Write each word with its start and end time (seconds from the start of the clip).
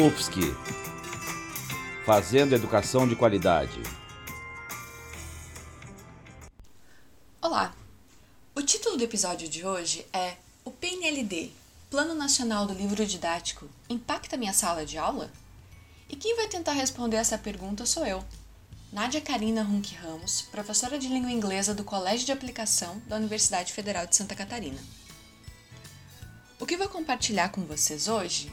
UFSC 0.00 0.40
Fazendo 2.06 2.54
Educação 2.54 3.06
de 3.06 3.14
Qualidade. 3.14 3.82
Olá! 7.42 7.74
O 8.54 8.62
título 8.62 8.96
do 8.96 9.04
episódio 9.04 9.46
de 9.46 9.66
hoje 9.66 10.06
é 10.10 10.36
O 10.64 10.70
PNLD, 10.70 11.50
Plano 11.90 12.14
Nacional 12.14 12.66
do 12.66 12.72
Livro 12.72 13.04
Didático, 13.04 13.68
impacta 13.90 14.38
minha 14.38 14.54
sala 14.54 14.86
de 14.86 14.96
aula? 14.96 15.30
E 16.08 16.16
quem 16.16 16.34
vai 16.34 16.48
tentar 16.48 16.72
responder 16.72 17.18
essa 17.18 17.36
pergunta 17.36 17.84
sou 17.84 18.06
eu, 18.06 18.24
Nádia 18.90 19.20
Karina 19.20 19.62
Runk 19.62 19.94
Ramos, 19.96 20.40
professora 20.50 20.98
de 20.98 21.08
língua 21.08 21.30
inglesa 21.30 21.74
do 21.74 21.84
Colégio 21.84 22.24
de 22.24 22.32
Aplicação 22.32 23.02
da 23.06 23.16
Universidade 23.16 23.74
Federal 23.74 24.06
de 24.06 24.16
Santa 24.16 24.34
Catarina. 24.34 24.82
O 26.58 26.64
que 26.64 26.78
vou 26.78 26.88
compartilhar 26.88 27.50
com 27.50 27.66
vocês 27.66 28.08
hoje 28.08 28.50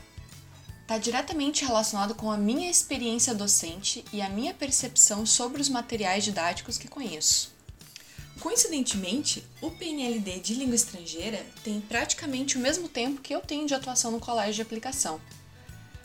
está 0.88 0.98
diretamente 0.98 1.66
relacionado 1.66 2.16
com 2.16 2.32
a 2.32 2.38
minha 2.38 2.72
experiência 2.72 3.36
docente 3.36 4.06
e 4.14 4.22
a 4.22 4.30
minha 4.30 4.54
percepção 4.54 5.26
sobre 5.26 5.62
os 5.62 5.68
materiais 5.68 6.24
didáticos 6.24 6.78
que 6.78 6.88
conheço. 6.88 7.54
Coincidentemente, 8.40 9.46
o 9.62 9.70
PNLD 9.70 10.40
de 10.40 10.54
língua 10.54 10.76
estrangeira 10.76 11.46
tem 11.62 11.82
praticamente 11.82 12.58
o 12.58 12.62
mesmo 12.62 12.88
tempo 12.88 13.20
que 13.20 13.36
eu 13.36 13.42
tenho 13.42 13.68
de 13.68 13.74
atuação 13.74 14.12
no 14.12 14.20
colégio 14.22 14.54
de 14.54 14.62
aplicação. 14.62 15.20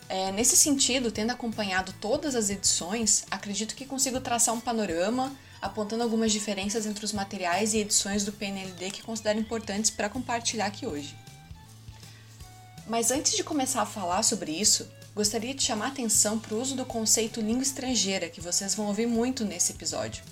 É, 0.09 0.33
nesse 0.33 0.57
sentido, 0.57 1.13
tendo 1.13 1.31
acompanhado 1.31 1.93
todas 2.01 2.35
as 2.35 2.49
edições, 2.49 3.23
acredito 3.31 3.75
que 3.75 3.85
consigo 3.85 4.19
traçar 4.19 4.53
um 4.53 4.59
panorama 4.59 5.33
apontando 5.61 6.03
algumas 6.03 6.33
diferenças 6.33 6.85
entre 6.85 7.05
os 7.05 7.13
materiais 7.13 7.73
e 7.73 7.77
edições 7.77 8.25
do 8.25 8.33
PNLD 8.33 8.91
que 8.91 9.01
considero 9.01 9.39
importantes 9.39 9.89
para 9.89 10.09
compartilhar 10.09 10.65
aqui 10.65 10.85
hoje. 10.85 11.22
Mas 12.85 13.11
antes 13.11 13.35
de 13.35 13.43
começar 13.43 13.81
a 13.81 13.85
falar 13.85 14.23
sobre 14.23 14.51
isso, 14.51 14.89
gostaria 15.15 15.53
de 15.53 15.63
chamar 15.63 15.85
a 15.85 15.89
atenção 15.89 16.37
para 16.37 16.53
o 16.53 16.61
uso 16.61 16.75
do 16.75 16.85
conceito 16.85 17.39
língua 17.39 17.63
estrangeira, 17.63 18.29
que 18.29 18.41
vocês 18.41 18.75
vão 18.75 18.87
ouvir 18.87 19.07
muito 19.07 19.45
nesse 19.45 19.71
episódio. 19.71 20.23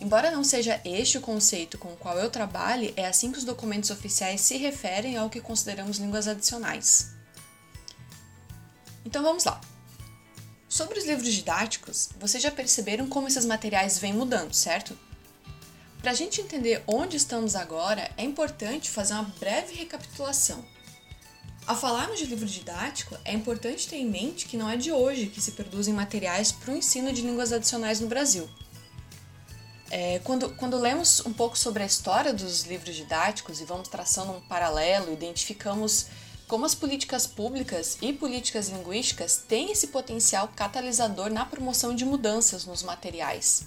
Embora 0.00 0.30
não 0.30 0.42
seja 0.42 0.80
este 0.84 1.18
o 1.18 1.20
conceito 1.20 1.76
com 1.76 1.92
o 1.92 1.96
qual 1.96 2.16
eu 2.18 2.30
trabalhe, 2.30 2.94
é 2.96 3.06
assim 3.06 3.30
que 3.30 3.38
os 3.38 3.44
documentos 3.44 3.90
oficiais 3.90 4.40
se 4.40 4.56
referem 4.56 5.16
ao 5.16 5.28
que 5.28 5.40
consideramos 5.40 5.98
línguas 5.98 6.26
adicionais. 6.26 7.10
Então 9.04 9.22
vamos 9.22 9.44
lá. 9.44 9.60
Sobre 10.68 10.98
os 10.98 11.04
livros 11.04 11.32
didáticos, 11.32 12.10
vocês 12.18 12.42
já 12.42 12.50
perceberam 12.50 13.08
como 13.08 13.28
esses 13.28 13.44
materiais 13.44 13.98
vêm 13.98 14.12
mudando, 14.12 14.54
certo? 14.54 14.96
Para 16.00 16.12
a 16.12 16.14
gente 16.14 16.40
entender 16.40 16.82
onde 16.86 17.16
estamos 17.16 17.56
agora, 17.56 18.10
é 18.16 18.22
importante 18.22 18.88
fazer 18.88 19.14
uma 19.14 19.24
breve 19.38 19.74
recapitulação 19.74 20.64
ao 21.68 21.76
falarmos 21.76 22.18
de 22.18 22.24
livro 22.24 22.46
didático, 22.46 23.14
é 23.26 23.34
importante 23.34 23.86
ter 23.86 23.96
em 23.96 24.08
mente 24.08 24.46
que 24.46 24.56
não 24.56 24.70
é 24.70 24.76
de 24.78 24.90
hoje 24.90 25.26
que 25.26 25.38
se 25.38 25.52
produzem 25.52 25.92
materiais 25.92 26.50
para 26.50 26.72
o 26.72 26.76
ensino 26.76 27.12
de 27.12 27.20
línguas 27.20 27.52
adicionais 27.52 28.00
no 28.00 28.08
Brasil. 28.08 28.48
É, 29.90 30.18
quando, 30.20 30.48
quando 30.56 30.78
lemos 30.78 31.20
um 31.26 31.32
pouco 31.32 31.58
sobre 31.58 31.82
a 31.82 31.86
história 31.86 32.32
dos 32.32 32.64
livros 32.64 32.96
didáticos 32.96 33.60
e 33.60 33.66
vamos 33.66 33.86
traçando 33.88 34.32
um 34.32 34.40
paralelo, 34.40 35.12
identificamos 35.12 36.06
como 36.46 36.64
as 36.64 36.74
políticas 36.74 37.26
públicas 37.26 37.98
e 38.00 38.14
políticas 38.14 38.70
linguísticas 38.70 39.44
têm 39.46 39.70
esse 39.70 39.88
potencial 39.88 40.48
catalisador 40.56 41.28
na 41.28 41.44
promoção 41.44 41.94
de 41.94 42.06
mudanças 42.06 42.64
nos 42.64 42.82
materiais, 42.82 43.66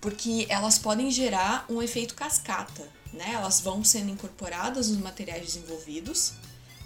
porque 0.00 0.44
elas 0.48 0.76
podem 0.76 1.08
gerar 1.08 1.64
um 1.68 1.80
efeito 1.80 2.16
cascata, 2.16 2.82
né? 3.12 3.30
elas 3.32 3.60
vão 3.60 3.84
sendo 3.84 4.10
incorporadas 4.10 4.88
nos 4.88 4.98
materiais 4.98 5.46
desenvolvidos 5.46 6.32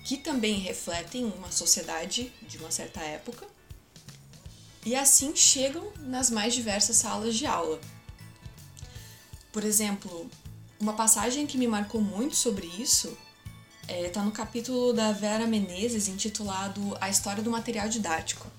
que 0.05 0.17
também 0.17 0.59
refletem 0.59 1.25
uma 1.25 1.51
sociedade 1.51 2.33
de 2.43 2.59
uma 2.59 2.71
certa 2.71 3.01
época, 3.01 3.47
e 4.85 4.97
assim 4.97 5.35
chegam 5.37 5.93
nas 6.01 6.29
mais 6.31 6.55
diversas 6.55 6.97
salas 6.97 7.37
de 7.37 7.47
aula. 7.47 7.81
Por 9.53 9.65
exemplo, 9.65 10.29
uma 10.81 10.95
passagem 10.95 11.47
que 11.47 11.57
me 11.57 11.69
marcou 11.69 12.01
muito 12.01 12.35
sobre 12.35 12.67
isso 12.67 13.17
está 13.83 13.95
é, 13.95 14.09
tá 14.09 14.23
no 14.23 14.33
capítulo 14.33 14.93
da 14.93 15.13
Vera 15.13 15.47
Menezes 15.47 16.09
intitulado 16.09 16.97
A 17.01 17.09
História 17.09 17.43
do 17.43 17.51
Material 17.51 17.89
Didático. 17.89 18.51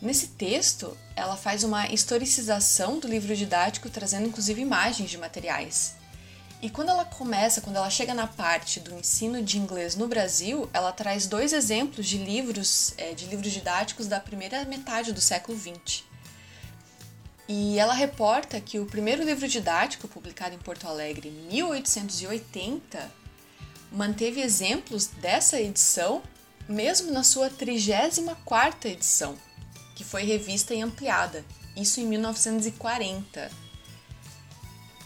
Nesse 0.00 0.28
texto, 0.28 0.96
ela 1.14 1.36
faz 1.36 1.62
uma 1.62 1.92
historicização 1.92 2.98
do 2.98 3.08
livro 3.08 3.34
didático, 3.36 3.90
trazendo 3.90 4.28
inclusive 4.28 4.60
imagens 4.60 5.10
de 5.10 5.18
materiais. 5.18 5.94
E 6.62 6.68
quando 6.68 6.90
ela 6.90 7.06
começa, 7.06 7.62
quando 7.62 7.76
ela 7.76 7.88
chega 7.88 8.12
na 8.12 8.26
parte 8.26 8.80
do 8.80 8.94
ensino 8.94 9.42
de 9.42 9.58
inglês 9.58 9.96
no 9.96 10.06
Brasil, 10.06 10.68
ela 10.74 10.92
traz 10.92 11.26
dois 11.26 11.54
exemplos 11.54 12.06
de 12.06 12.18
livros, 12.18 12.92
é, 12.98 13.14
de 13.14 13.26
livros 13.26 13.50
didáticos 13.50 14.06
da 14.06 14.20
primeira 14.20 14.64
metade 14.66 15.12
do 15.12 15.20
século 15.20 15.58
XX. 15.58 16.04
E 17.48 17.78
ela 17.78 17.94
reporta 17.94 18.60
que 18.60 18.78
o 18.78 18.84
primeiro 18.84 19.24
livro 19.24 19.48
didático, 19.48 20.06
publicado 20.06 20.54
em 20.54 20.58
Porto 20.58 20.86
Alegre 20.86 21.28
em 21.28 21.32
1880, 21.48 23.10
manteve 23.90 24.40
exemplos 24.40 25.06
dessa 25.06 25.58
edição 25.58 26.22
mesmo 26.68 27.10
na 27.10 27.24
sua 27.24 27.50
34ª 27.50 28.84
edição, 28.84 29.36
que 29.96 30.04
foi 30.04 30.22
revista 30.22 30.74
e 30.74 30.80
ampliada, 30.80 31.44
isso 31.74 32.00
em 32.00 32.06
1940. 32.06 33.69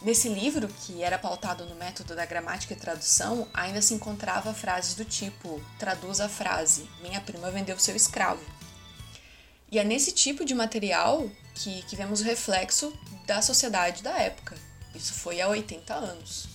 Nesse 0.04 0.28
livro, 0.28 0.68
que 0.68 1.02
era 1.02 1.18
pautado 1.18 1.64
no 1.64 1.74
método 1.76 2.14
da 2.14 2.26
gramática 2.26 2.74
e 2.74 2.76
tradução, 2.76 3.48
ainda 3.54 3.80
se 3.80 3.94
encontrava 3.94 4.52
frases 4.52 4.94
do 4.94 5.04
tipo: 5.04 5.58
traduza 5.78 6.26
a 6.26 6.28
frase, 6.28 6.86
minha 7.00 7.22
prima 7.22 7.50
vendeu 7.50 7.78
seu 7.78 7.96
escravo. 7.96 8.44
E 9.72 9.78
é 9.78 9.82
nesse 9.82 10.12
tipo 10.12 10.44
de 10.44 10.54
material 10.54 11.30
que, 11.54 11.82
que 11.84 11.96
vemos 11.96 12.20
o 12.20 12.24
reflexo 12.24 12.92
da 13.26 13.40
sociedade 13.40 14.02
da 14.02 14.18
época. 14.18 14.54
Isso 14.94 15.14
foi 15.14 15.40
há 15.40 15.48
80 15.48 15.94
anos. 15.94 16.48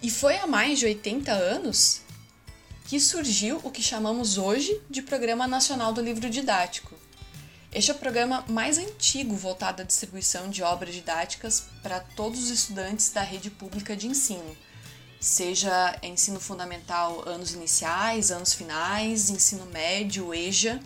E 0.00 0.10
foi 0.10 0.38
há 0.38 0.46
mais 0.46 0.78
de 0.78 0.86
80 0.86 1.30
anos 1.30 2.00
que 2.86 2.98
surgiu 2.98 3.60
o 3.62 3.70
que 3.70 3.82
chamamos 3.82 4.38
hoje 4.38 4.80
de 4.88 5.02
Programa 5.02 5.46
Nacional 5.46 5.92
do 5.92 6.00
Livro 6.00 6.30
Didático, 6.30 6.94
este 7.74 7.90
é 7.90 7.94
o 7.94 7.98
programa 7.98 8.44
mais 8.48 8.76
antigo 8.76 9.34
voltado 9.34 9.80
à 9.80 9.84
distribuição 9.84 10.50
de 10.50 10.62
obras 10.62 10.94
didáticas 10.94 11.64
para 11.82 12.00
todos 12.00 12.44
os 12.44 12.50
estudantes 12.50 13.08
da 13.08 13.22
rede 13.22 13.48
pública 13.48 13.96
de 13.96 14.06
ensino, 14.06 14.54
seja 15.18 15.98
ensino 16.02 16.38
fundamental 16.38 17.26
anos 17.26 17.54
iniciais, 17.54 18.30
anos 18.30 18.52
finais, 18.52 19.30
ensino 19.30 19.64
médio, 19.66 20.34
EJA. 20.34 20.78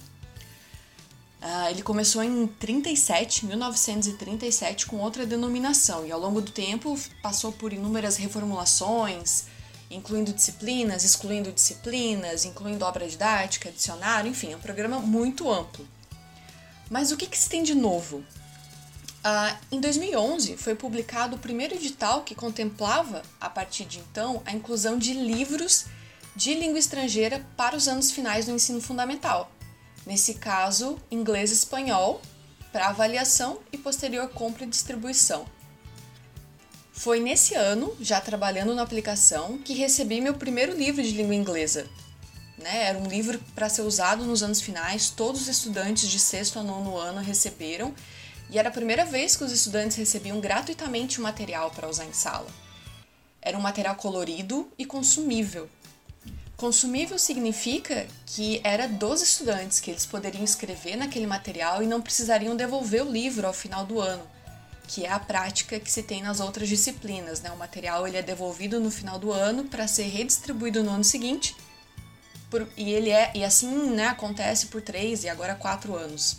Uh, 1.42 1.70
ele 1.70 1.82
começou 1.82 2.22
em 2.22 2.46
37, 2.46 3.46
1937, 3.46 4.86
com 4.86 4.98
outra 4.98 5.26
denominação 5.26 6.06
e 6.06 6.12
ao 6.12 6.20
longo 6.20 6.40
do 6.40 6.52
tempo 6.52 6.96
passou 7.20 7.50
por 7.50 7.72
inúmeras 7.72 8.16
reformulações, 8.16 9.46
incluindo 9.90 10.32
disciplinas, 10.32 11.02
excluindo 11.02 11.50
disciplinas, 11.50 12.44
incluindo 12.44 12.84
obra 12.84 13.08
didática, 13.08 13.72
dicionário, 13.72 14.30
enfim, 14.30 14.52
é 14.52 14.56
um 14.56 14.60
programa 14.60 15.00
muito 15.00 15.50
amplo. 15.50 15.95
Mas 16.90 17.10
o 17.10 17.16
que, 17.16 17.26
que 17.26 17.38
se 17.38 17.48
tem 17.48 17.62
de 17.62 17.74
novo? 17.74 18.24
Ah, 19.22 19.58
em 19.72 19.80
2011 19.80 20.56
foi 20.56 20.74
publicado 20.74 21.34
o 21.34 21.38
primeiro 21.38 21.74
edital 21.74 22.22
que 22.22 22.34
contemplava, 22.34 23.22
a 23.40 23.50
partir 23.50 23.84
de 23.84 23.98
então, 23.98 24.40
a 24.46 24.52
inclusão 24.52 24.96
de 24.96 25.12
livros 25.12 25.86
de 26.36 26.54
língua 26.54 26.78
estrangeira 26.78 27.44
para 27.56 27.76
os 27.76 27.88
anos 27.88 28.12
finais 28.12 28.46
do 28.46 28.52
ensino 28.52 28.80
fundamental. 28.80 29.50
Nesse 30.06 30.34
caso, 30.34 30.98
inglês 31.10 31.50
e 31.50 31.54
espanhol, 31.54 32.22
para 32.70 32.88
avaliação 32.88 33.58
e 33.72 33.78
posterior 33.78 34.28
compra 34.28 34.64
e 34.64 34.68
distribuição. 34.68 35.46
Foi 36.92 37.18
nesse 37.18 37.54
ano, 37.54 37.96
já 38.00 38.20
trabalhando 38.20 38.74
na 38.74 38.82
aplicação, 38.82 39.58
que 39.58 39.74
recebi 39.74 40.20
meu 40.20 40.34
primeiro 40.34 40.76
livro 40.76 41.02
de 41.02 41.10
língua 41.10 41.34
inglesa, 41.34 41.88
né? 42.66 42.86
Era 42.88 42.98
um 42.98 43.06
livro 43.06 43.38
para 43.54 43.68
ser 43.68 43.82
usado 43.82 44.24
nos 44.24 44.42
anos 44.42 44.60
finais, 44.60 45.08
todos 45.08 45.42
os 45.42 45.48
estudantes 45.48 46.08
de 46.08 46.18
sexto 46.18 46.58
a 46.58 46.62
nono 46.64 46.96
ano 46.96 47.20
receberam, 47.20 47.94
e 48.50 48.58
era 48.58 48.68
a 48.68 48.72
primeira 48.72 49.04
vez 49.04 49.36
que 49.36 49.44
os 49.44 49.52
estudantes 49.52 49.96
recebiam 49.96 50.40
gratuitamente 50.40 51.20
o 51.20 51.22
material 51.22 51.70
para 51.70 51.88
usar 51.88 52.04
em 52.04 52.12
sala. 52.12 52.48
Era 53.40 53.56
um 53.56 53.60
material 53.60 53.94
colorido 53.94 54.68
e 54.76 54.84
consumível. 54.84 55.68
Consumível 56.56 57.18
significa 57.18 58.06
que 58.24 58.60
era 58.64 58.88
dos 58.88 59.22
estudantes 59.22 59.78
que 59.78 59.90
eles 59.90 60.06
poderiam 60.06 60.42
escrever 60.42 60.96
naquele 60.96 61.26
material 61.26 61.82
e 61.82 61.86
não 61.86 62.02
precisariam 62.02 62.56
devolver 62.56 63.02
o 63.02 63.10
livro 63.10 63.46
ao 63.46 63.52
final 63.52 63.84
do 63.84 64.00
ano, 64.00 64.26
que 64.88 65.04
é 65.04 65.10
a 65.10 65.20
prática 65.20 65.78
que 65.78 65.90
se 65.90 66.02
tem 66.02 66.22
nas 66.22 66.40
outras 66.40 66.68
disciplinas. 66.68 67.40
Né? 67.40 67.50
O 67.50 67.56
material 67.56 68.08
ele 68.08 68.16
é 68.16 68.22
devolvido 68.22 68.80
no 68.80 68.90
final 68.90 69.18
do 69.18 69.32
ano 69.32 69.64
para 69.64 69.86
ser 69.86 70.04
redistribuído 70.04 70.82
no 70.82 70.90
ano 70.90 71.04
seguinte, 71.04 71.54
por, 72.56 72.68
e 72.76 72.90
ele 72.90 73.10
é 73.10 73.30
e 73.34 73.44
assim 73.44 73.90
né, 73.90 74.06
acontece 74.06 74.66
por 74.66 74.80
três 74.80 75.24
e 75.24 75.28
agora 75.28 75.54
quatro 75.54 75.94
anos. 75.94 76.38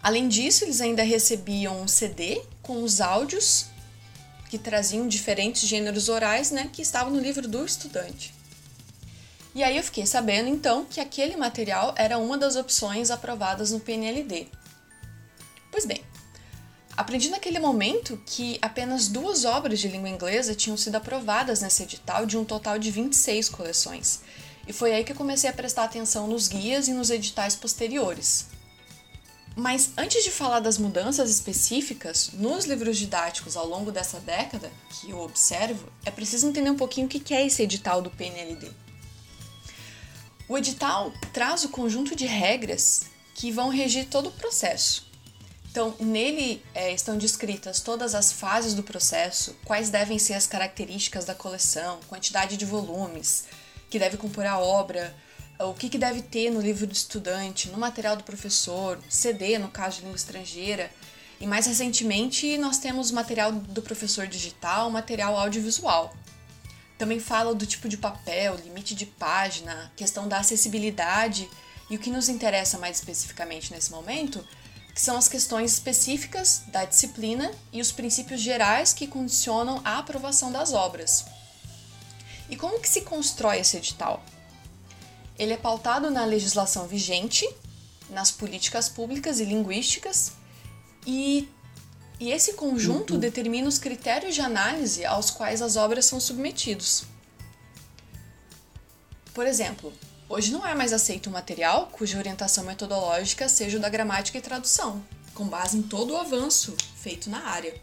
Além 0.00 0.28
disso, 0.28 0.64
eles 0.64 0.80
ainda 0.80 1.02
recebiam 1.02 1.80
um 1.80 1.88
CD 1.88 2.40
com 2.62 2.82
os 2.82 3.00
áudios 3.00 3.66
que 4.48 4.58
traziam 4.58 5.08
diferentes 5.08 5.66
gêneros 5.66 6.08
orais, 6.08 6.50
né, 6.50 6.68
que 6.72 6.82
estavam 6.82 7.12
no 7.12 7.20
livro 7.20 7.48
do 7.48 7.64
estudante. 7.64 8.34
E 9.54 9.62
aí 9.62 9.76
eu 9.76 9.82
fiquei 9.82 10.06
sabendo 10.06 10.48
então 10.48 10.84
que 10.84 11.00
aquele 11.00 11.36
material 11.36 11.94
era 11.96 12.18
uma 12.18 12.38
das 12.38 12.56
opções 12.56 13.10
aprovadas 13.10 13.70
no 13.70 13.80
PNLD. 13.80 14.48
Pois 15.70 15.84
bem, 15.84 16.02
aprendi 16.96 17.30
naquele 17.30 17.58
momento 17.58 18.20
que 18.26 18.58
apenas 18.62 19.08
duas 19.08 19.44
obras 19.44 19.78
de 19.78 19.88
língua 19.88 20.08
inglesa 20.08 20.54
tinham 20.54 20.76
sido 20.76 20.96
aprovadas 20.96 21.60
nesse 21.60 21.82
edital 21.82 22.26
de 22.26 22.36
um 22.36 22.44
total 22.44 22.78
de 22.78 22.90
26 22.90 23.48
coleções. 23.48 24.20
E 24.66 24.72
foi 24.72 24.92
aí 24.92 25.04
que 25.04 25.12
eu 25.12 25.16
comecei 25.16 25.50
a 25.50 25.52
prestar 25.52 25.84
atenção 25.84 26.26
nos 26.26 26.48
guias 26.48 26.88
e 26.88 26.92
nos 26.92 27.10
editais 27.10 27.56
posteriores. 27.56 28.46
Mas 29.54 29.90
antes 29.96 30.24
de 30.24 30.30
falar 30.30 30.60
das 30.60 30.78
mudanças 30.78 31.30
específicas 31.30 32.30
nos 32.32 32.64
livros 32.64 32.96
didáticos 32.96 33.56
ao 33.56 33.66
longo 33.66 33.92
dessa 33.92 34.18
década, 34.20 34.70
que 34.88 35.10
eu 35.10 35.20
observo, 35.20 35.88
é 36.06 36.10
preciso 36.10 36.46
entender 36.46 36.70
um 36.70 36.76
pouquinho 36.76 37.06
o 37.06 37.10
que 37.10 37.34
é 37.34 37.46
esse 37.46 37.62
edital 37.62 38.00
do 38.00 38.10
PNLD. 38.10 38.70
O 40.48 40.56
edital 40.56 41.12
traz 41.32 41.64
o 41.64 41.68
conjunto 41.68 42.16
de 42.16 42.26
regras 42.26 43.04
que 43.34 43.50
vão 43.50 43.68
regir 43.68 44.06
todo 44.08 44.28
o 44.28 44.32
processo. 44.32 45.10
Então, 45.70 45.94
nele 45.98 46.62
é, 46.74 46.92
estão 46.92 47.16
descritas 47.16 47.80
todas 47.80 48.14
as 48.14 48.30
fases 48.30 48.74
do 48.74 48.82
processo, 48.82 49.56
quais 49.64 49.88
devem 49.88 50.18
ser 50.18 50.34
as 50.34 50.46
características 50.46 51.24
da 51.24 51.34
coleção, 51.34 51.98
quantidade 52.08 52.58
de 52.58 52.66
volumes 52.66 53.44
que 53.92 53.98
deve 53.98 54.16
compor 54.16 54.46
a 54.46 54.58
obra, 54.58 55.14
o 55.58 55.74
que, 55.74 55.90
que 55.90 55.98
deve 55.98 56.22
ter 56.22 56.50
no 56.50 56.62
livro 56.62 56.86
do 56.86 56.94
estudante, 56.94 57.68
no 57.68 57.76
material 57.76 58.16
do 58.16 58.24
professor, 58.24 58.98
CD, 59.06 59.58
no 59.58 59.68
caso 59.68 59.96
de 59.96 60.04
língua 60.04 60.16
estrangeira. 60.16 60.90
E 61.38 61.46
mais 61.46 61.66
recentemente, 61.66 62.56
nós 62.56 62.78
temos 62.78 63.10
material 63.10 63.52
do 63.52 63.82
professor 63.82 64.26
digital, 64.26 64.90
material 64.90 65.36
audiovisual. 65.36 66.16
Também 66.96 67.20
fala 67.20 67.54
do 67.54 67.66
tipo 67.66 67.86
de 67.86 67.98
papel, 67.98 68.56
limite 68.64 68.94
de 68.94 69.04
página, 69.04 69.92
questão 69.94 70.26
da 70.26 70.38
acessibilidade 70.38 71.46
e 71.90 71.96
o 71.96 71.98
que 71.98 72.08
nos 72.08 72.30
interessa 72.30 72.78
mais 72.78 72.96
especificamente 72.96 73.74
nesse 73.74 73.90
momento, 73.90 74.42
que 74.94 75.02
são 75.02 75.18
as 75.18 75.28
questões 75.28 75.74
específicas 75.74 76.62
da 76.68 76.86
disciplina 76.86 77.52
e 77.70 77.82
os 77.82 77.92
princípios 77.92 78.40
gerais 78.40 78.94
que 78.94 79.06
condicionam 79.06 79.82
a 79.84 79.98
aprovação 79.98 80.50
das 80.50 80.72
obras. 80.72 81.26
E 82.52 82.56
como 82.56 82.78
que 82.78 82.86
se 82.86 83.00
constrói 83.00 83.60
esse 83.60 83.78
edital? 83.78 84.22
Ele 85.38 85.54
é 85.54 85.56
pautado 85.56 86.10
na 86.10 86.22
legislação 86.26 86.86
vigente, 86.86 87.48
nas 88.10 88.30
políticas 88.30 88.90
públicas 88.90 89.40
e 89.40 89.46
linguísticas, 89.46 90.32
e, 91.06 91.48
e 92.20 92.30
esse 92.30 92.52
conjunto 92.52 93.14
uhum. 93.14 93.18
determina 93.18 93.66
os 93.66 93.78
critérios 93.78 94.34
de 94.34 94.42
análise 94.42 95.02
aos 95.02 95.30
quais 95.30 95.62
as 95.62 95.76
obras 95.76 96.04
são 96.04 96.20
submetidos. 96.20 97.04
Por 99.32 99.46
exemplo, 99.46 99.90
hoje 100.28 100.52
não 100.52 100.66
é 100.66 100.74
mais 100.74 100.92
aceito 100.92 101.30
um 101.30 101.32
material 101.32 101.86
cuja 101.86 102.18
orientação 102.18 102.64
metodológica 102.64 103.48
seja 103.48 103.78
o 103.78 103.80
da 103.80 103.88
gramática 103.88 104.36
e 104.36 104.42
tradução, 104.42 105.02
com 105.32 105.46
base 105.46 105.78
em 105.78 105.82
todo 105.82 106.12
o 106.12 106.18
avanço 106.18 106.76
feito 106.96 107.30
na 107.30 107.46
área. 107.46 107.74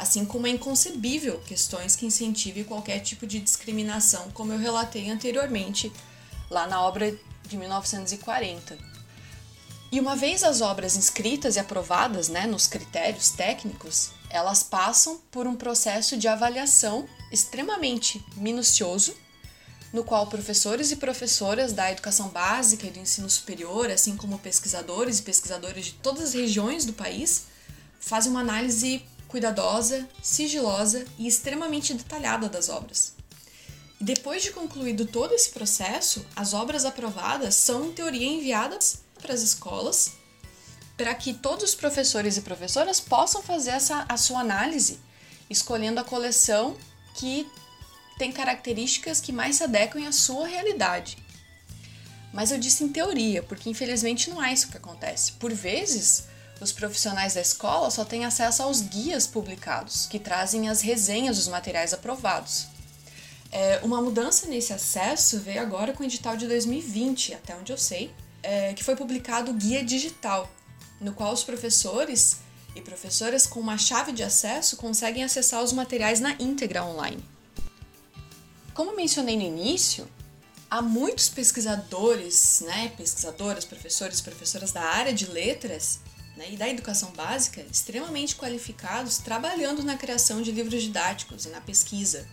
Assim 0.00 0.24
como 0.24 0.46
é 0.46 0.50
inconcebível 0.50 1.38
questões 1.40 1.94
que 1.94 2.06
incentivem 2.06 2.64
qualquer 2.64 3.00
tipo 3.00 3.26
de 3.26 3.38
discriminação, 3.38 4.30
como 4.30 4.50
eu 4.50 4.58
relatei 4.58 5.10
anteriormente 5.10 5.92
lá 6.48 6.66
na 6.66 6.80
obra 6.80 7.14
de 7.46 7.56
1940. 7.58 8.78
E 9.92 10.00
uma 10.00 10.16
vez 10.16 10.42
as 10.42 10.62
obras 10.62 10.96
inscritas 10.96 11.56
e 11.56 11.58
aprovadas 11.58 12.30
né, 12.30 12.46
nos 12.46 12.66
critérios 12.66 13.28
técnicos, 13.28 14.08
elas 14.30 14.62
passam 14.62 15.20
por 15.30 15.46
um 15.46 15.54
processo 15.54 16.16
de 16.16 16.26
avaliação 16.26 17.06
extremamente 17.30 18.24
minucioso, 18.36 19.14
no 19.92 20.02
qual 20.02 20.28
professores 20.28 20.90
e 20.90 20.96
professoras 20.96 21.74
da 21.74 21.92
educação 21.92 22.28
básica 22.28 22.86
e 22.86 22.90
do 22.90 23.00
ensino 23.00 23.28
superior, 23.28 23.90
assim 23.90 24.16
como 24.16 24.38
pesquisadores 24.38 25.18
e 25.18 25.22
pesquisadoras 25.22 25.84
de 25.84 25.92
todas 25.92 26.22
as 26.22 26.32
regiões 26.32 26.86
do 26.86 26.94
país, 26.94 27.48
fazem 28.00 28.30
uma 28.30 28.40
análise 28.40 29.04
cuidadosa, 29.30 30.08
sigilosa 30.20 31.06
e 31.18 31.26
extremamente 31.26 31.94
detalhada 31.94 32.48
das 32.48 32.68
obras. 32.68 33.14
Depois 34.00 34.42
de 34.42 34.50
concluído 34.50 35.06
todo 35.06 35.34
esse 35.34 35.50
processo, 35.50 36.26
as 36.34 36.52
obras 36.52 36.84
aprovadas 36.84 37.54
são, 37.54 37.86
em 37.86 37.92
teoria, 37.92 38.26
enviadas 38.26 38.98
para 39.20 39.32
as 39.32 39.42
escolas 39.42 40.12
para 40.96 41.14
que 41.14 41.32
todos 41.32 41.64
os 41.64 41.74
professores 41.74 42.36
e 42.36 42.42
professoras 42.42 43.00
possam 43.00 43.42
fazer 43.42 43.70
essa, 43.70 44.04
a 44.06 44.18
sua 44.18 44.40
análise, 44.40 45.00
escolhendo 45.48 45.98
a 45.98 46.04
coleção 46.04 46.76
que 47.14 47.50
tem 48.18 48.30
características 48.30 49.18
que 49.18 49.32
mais 49.32 49.56
se 49.56 49.64
adequem 49.64 50.06
à 50.06 50.12
sua 50.12 50.46
realidade. 50.46 51.16
Mas 52.34 52.50
eu 52.50 52.58
disse 52.58 52.84
em 52.84 52.88
teoria, 52.90 53.42
porque 53.42 53.70
infelizmente 53.70 54.28
não 54.28 54.44
é 54.44 54.52
isso 54.52 54.68
que 54.68 54.76
acontece. 54.76 55.32
Por 55.32 55.54
vezes, 55.54 56.24
os 56.60 56.72
profissionais 56.72 57.34
da 57.34 57.40
escola 57.40 57.90
só 57.90 58.04
têm 58.04 58.24
acesso 58.24 58.62
aos 58.62 58.82
guias 58.82 59.26
publicados, 59.26 60.06
que 60.06 60.18
trazem 60.18 60.68
as 60.68 60.82
resenhas 60.82 61.36
dos 61.36 61.48
materiais 61.48 61.94
aprovados. 61.94 62.66
É, 63.50 63.80
uma 63.82 64.00
mudança 64.00 64.46
nesse 64.46 64.72
acesso 64.72 65.40
veio 65.40 65.60
agora 65.60 65.92
com 65.92 66.02
o 66.02 66.06
edital 66.06 66.36
de 66.36 66.46
2020, 66.46 67.34
até 67.34 67.56
onde 67.56 67.72
eu 67.72 67.78
sei, 67.78 68.14
é, 68.42 68.72
que 68.74 68.84
foi 68.84 68.94
publicado 68.94 69.50
o 69.50 69.54
Guia 69.54 69.82
Digital, 69.82 70.48
no 71.00 71.12
qual 71.12 71.32
os 71.32 71.42
professores 71.42 72.36
e 72.76 72.80
professoras 72.80 73.46
com 73.46 73.58
uma 73.58 73.76
chave 73.76 74.12
de 74.12 74.22
acesso 74.22 74.76
conseguem 74.76 75.24
acessar 75.24 75.62
os 75.62 75.72
materiais 75.72 76.20
na 76.20 76.32
íntegra 76.38 76.84
online. 76.84 77.24
Como 78.72 78.94
mencionei 78.94 79.36
no 79.36 79.42
início, 79.42 80.08
há 80.70 80.80
muitos 80.80 81.28
pesquisadores, 81.28 82.62
né, 82.64 82.92
pesquisadoras, 82.96 83.64
professores, 83.64 84.20
professoras 84.20 84.70
da 84.70 84.82
área 84.82 85.12
de 85.12 85.26
letras 85.26 85.98
né, 86.40 86.50
e 86.50 86.56
da 86.56 86.68
educação 86.68 87.12
básica 87.12 87.60
extremamente 87.70 88.34
qualificados 88.34 89.18
trabalhando 89.18 89.82
na 89.82 89.98
criação 89.98 90.40
de 90.40 90.50
livros 90.50 90.82
didáticos 90.82 91.44
e 91.44 91.50
na 91.50 91.60
pesquisa 91.60 92.26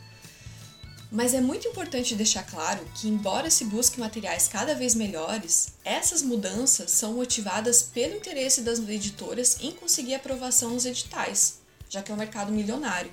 mas 1.09 1.33
é 1.33 1.39
muito 1.39 1.67
importante 1.67 2.15
deixar 2.15 2.43
claro 2.43 2.85
que, 2.95 3.07
embora 3.07 3.49
se 3.49 3.63
busque 3.63 3.99
materiais 3.99 4.47
cada 4.47 4.75
vez 4.75 4.93
melhores, 4.93 5.69
essas 5.83 6.21
mudanças 6.21 6.91
são 6.91 7.13
motivadas 7.13 7.81
pelo 7.81 8.17
interesse 8.17 8.61
das 8.61 8.79
editoras 8.79 9.57
em 9.61 9.71
conseguir 9.71 10.15
aprovação 10.15 10.71
nos 10.71 10.85
editais, 10.85 11.59
já 11.89 12.03
que 12.03 12.11
é 12.11 12.13
um 12.13 12.17
mercado 12.17 12.51
milionário. 12.51 13.11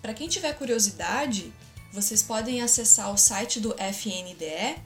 Para 0.00 0.14
quem 0.14 0.26
tiver 0.26 0.54
curiosidade, 0.54 1.52
vocês 1.92 2.22
podem 2.22 2.62
acessar 2.62 3.12
o 3.12 3.18
site 3.18 3.60
do 3.60 3.74
FNDE 3.74 4.80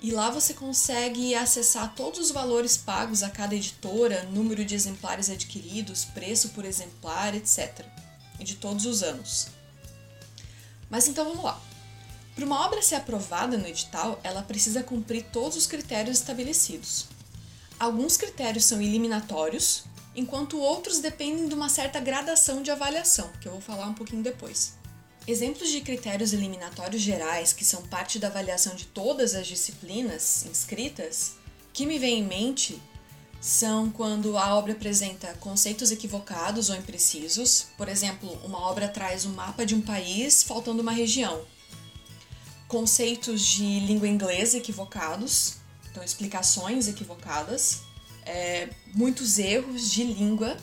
e 0.00 0.10
lá 0.10 0.30
você 0.30 0.52
consegue 0.52 1.34
acessar 1.34 1.94
todos 1.94 2.20
os 2.20 2.30
valores 2.30 2.76
pagos 2.76 3.22
a 3.22 3.30
cada 3.30 3.54
editora, 3.54 4.24
número 4.24 4.64
de 4.64 4.74
exemplares 4.74 5.30
adquiridos, 5.30 6.04
preço 6.04 6.50
por 6.50 6.64
exemplar, 6.64 7.34
etc. 7.34 7.84
E 8.38 8.44
de 8.44 8.56
todos 8.56 8.84
os 8.84 9.02
anos. 9.02 9.48
Mas 10.90 11.08
então 11.08 11.24
vamos 11.24 11.42
lá. 11.42 11.60
Para 12.34 12.44
uma 12.44 12.66
obra 12.66 12.82
ser 12.82 12.96
aprovada 12.96 13.56
no 13.56 13.66
edital, 13.66 14.20
ela 14.22 14.42
precisa 14.42 14.82
cumprir 14.82 15.24
todos 15.32 15.56
os 15.56 15.66
critérios 15.66 16.18
estabelecidos. 16.18 17.06
Alguns 17.80 18.18
critérios 18.18 18.66
são 18.66 18.80
eliminatórios, 18.80 19.84
enquanto 20.14 20.58
outros 20.60 20.98
dependem 20.98 21.48
de 21.48 21.54
uma 21.54 21.70
certa 21.70 21.98
gradação 21.98 22.62
de 22.62 22.70
avaliação, 22.70 23.30
que 23.40 23.48
eu 23.48 23.52
vou 23.52 23.60
falar 23.60 23.86
um 23.86 23.94
pouquinho 23.94 24.22
depois. 24.22 24.74
Exemplos 25.26 25.70
de 25.70 25.80
critérios 25.80 26.32
eliminatórios 26.32 27.02
gerais 27.02 27.52
que 27.52 27.64
são 27.64 27.82
parte 27.82 28.16
da 28.18 28.28
avaliação 28.28 28.76
de 28.76 28.86
todas 28.86 29.34
as 29.34 29.48
disciplinas 29.48 30.46
inscritas, 30.46 31.32
que 31.72 31.84
me 31.84 31.98
vem 31.98 32.20
em 32.20 32.24
mente 32.24 32.80
são 33.40 33.90
quando 33.90 34.38
a 34.38 34.54
obra 34.54 34.72
apresenta 34.72 35.34
conceitos 35.34 35.90
equivocados 35.90 36.70
ou 36.70 36.76
imprecisos. 36.76 37.66
Por 37.76 37.88
exemplo, 37.88 38.30
uma 38.44 38.60
obra 38.60 38.88
traz 38.88 39.24
um 39.24 39.32
mapa 39.32 39.66
de 39.66 39.74
um 39.74 39.80
país 39.80 40.44
faltando 40.44 40.80
uma 40.80 40.92
região, 40.92 41.44
conceitos 42.68 43.42
de 43.42 43.80
língua 43.80 44.06
inglesa 44.06 44.56
equivocados, 44.56 45.56
então 45.90 46.04
explicações 46.04 46.86
equivocadas, 46.86 47.82
é, 48.24 48.68
muitos 48.94 49.38
erros 49.38 49.90
de 49.90 50.04
língua, 50.04 50.56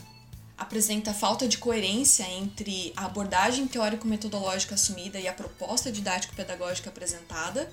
apresenta 0.58 1.14
falta 1.14 1.48
de 1.48 1.58
coerência 1.58 2.24
entre 2.30 2.94
a 2.96 3.06
abordagem 3.06 3.68
teórico-metodológica 3.68 4.76
assumida 4.76 5.20
e 5.20 5.28
a 5.28 5.34
proposta 5.34 5.92
didático-pedagógica 5.92 6.90
apresentada, 6.90 7.72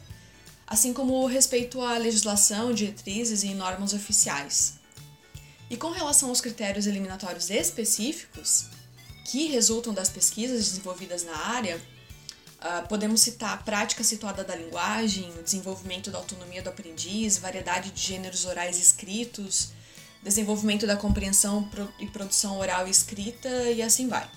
assim 0.66 0.92
como 0.92 1.26
respeito 1.26 1.80
à 1.80 1.98
legislação, 1.98 2.72
diretrizes 2.72 3.42
e 3.42 3.54
normas 3.54 3.92
oficiais. 3.92 4.74
E 5.68 5.76
com 5.76 5.90
relação 5.90 6.30
aos 6.30 6.40
critérios 6.40 6.86
eliminatórios 6.86 7.50
específicos, 7.50 8.66
que 9.24 9.46
resultam 9.46 9.94
das 9.94 10.08
pesquisas 10.08 10.64
desenvolvidas 10.66 11.22
na 11.22 11.36
área, 11.36 11.76
uh, 11.76 12.88
podemos 12.88 13.20
citar 13.20 13.54
a 13.54 13.56
prática 13.58 14.02
situada 14.02 14.42
da 14.42 14.56
linguagem, 14.56 15.30
o 15.38 15.42
desenvolvimento 15.42 16.10
da 16.10 16.18
autonomia 16.18 16.62
do 16.62 16.70
aprendiz, 16.70 17.38
variedade 17.38 17.92
de 17.92 18.00
gêneros 18.00 18.44
orais 18.44 18.78
escritos, 18.78 19.70
desenvolvimento 20.22 20.86
da 20.86 20.96
compreensão 20.96 21.68
e 21.98 22.06
produção 22.06 22.58
oral 22.58 22.86
e 22.86 22.90
escrita 22.90 23.48
e 23.70 23.82
assim 23.82 24.08
vai. 24.08 24.28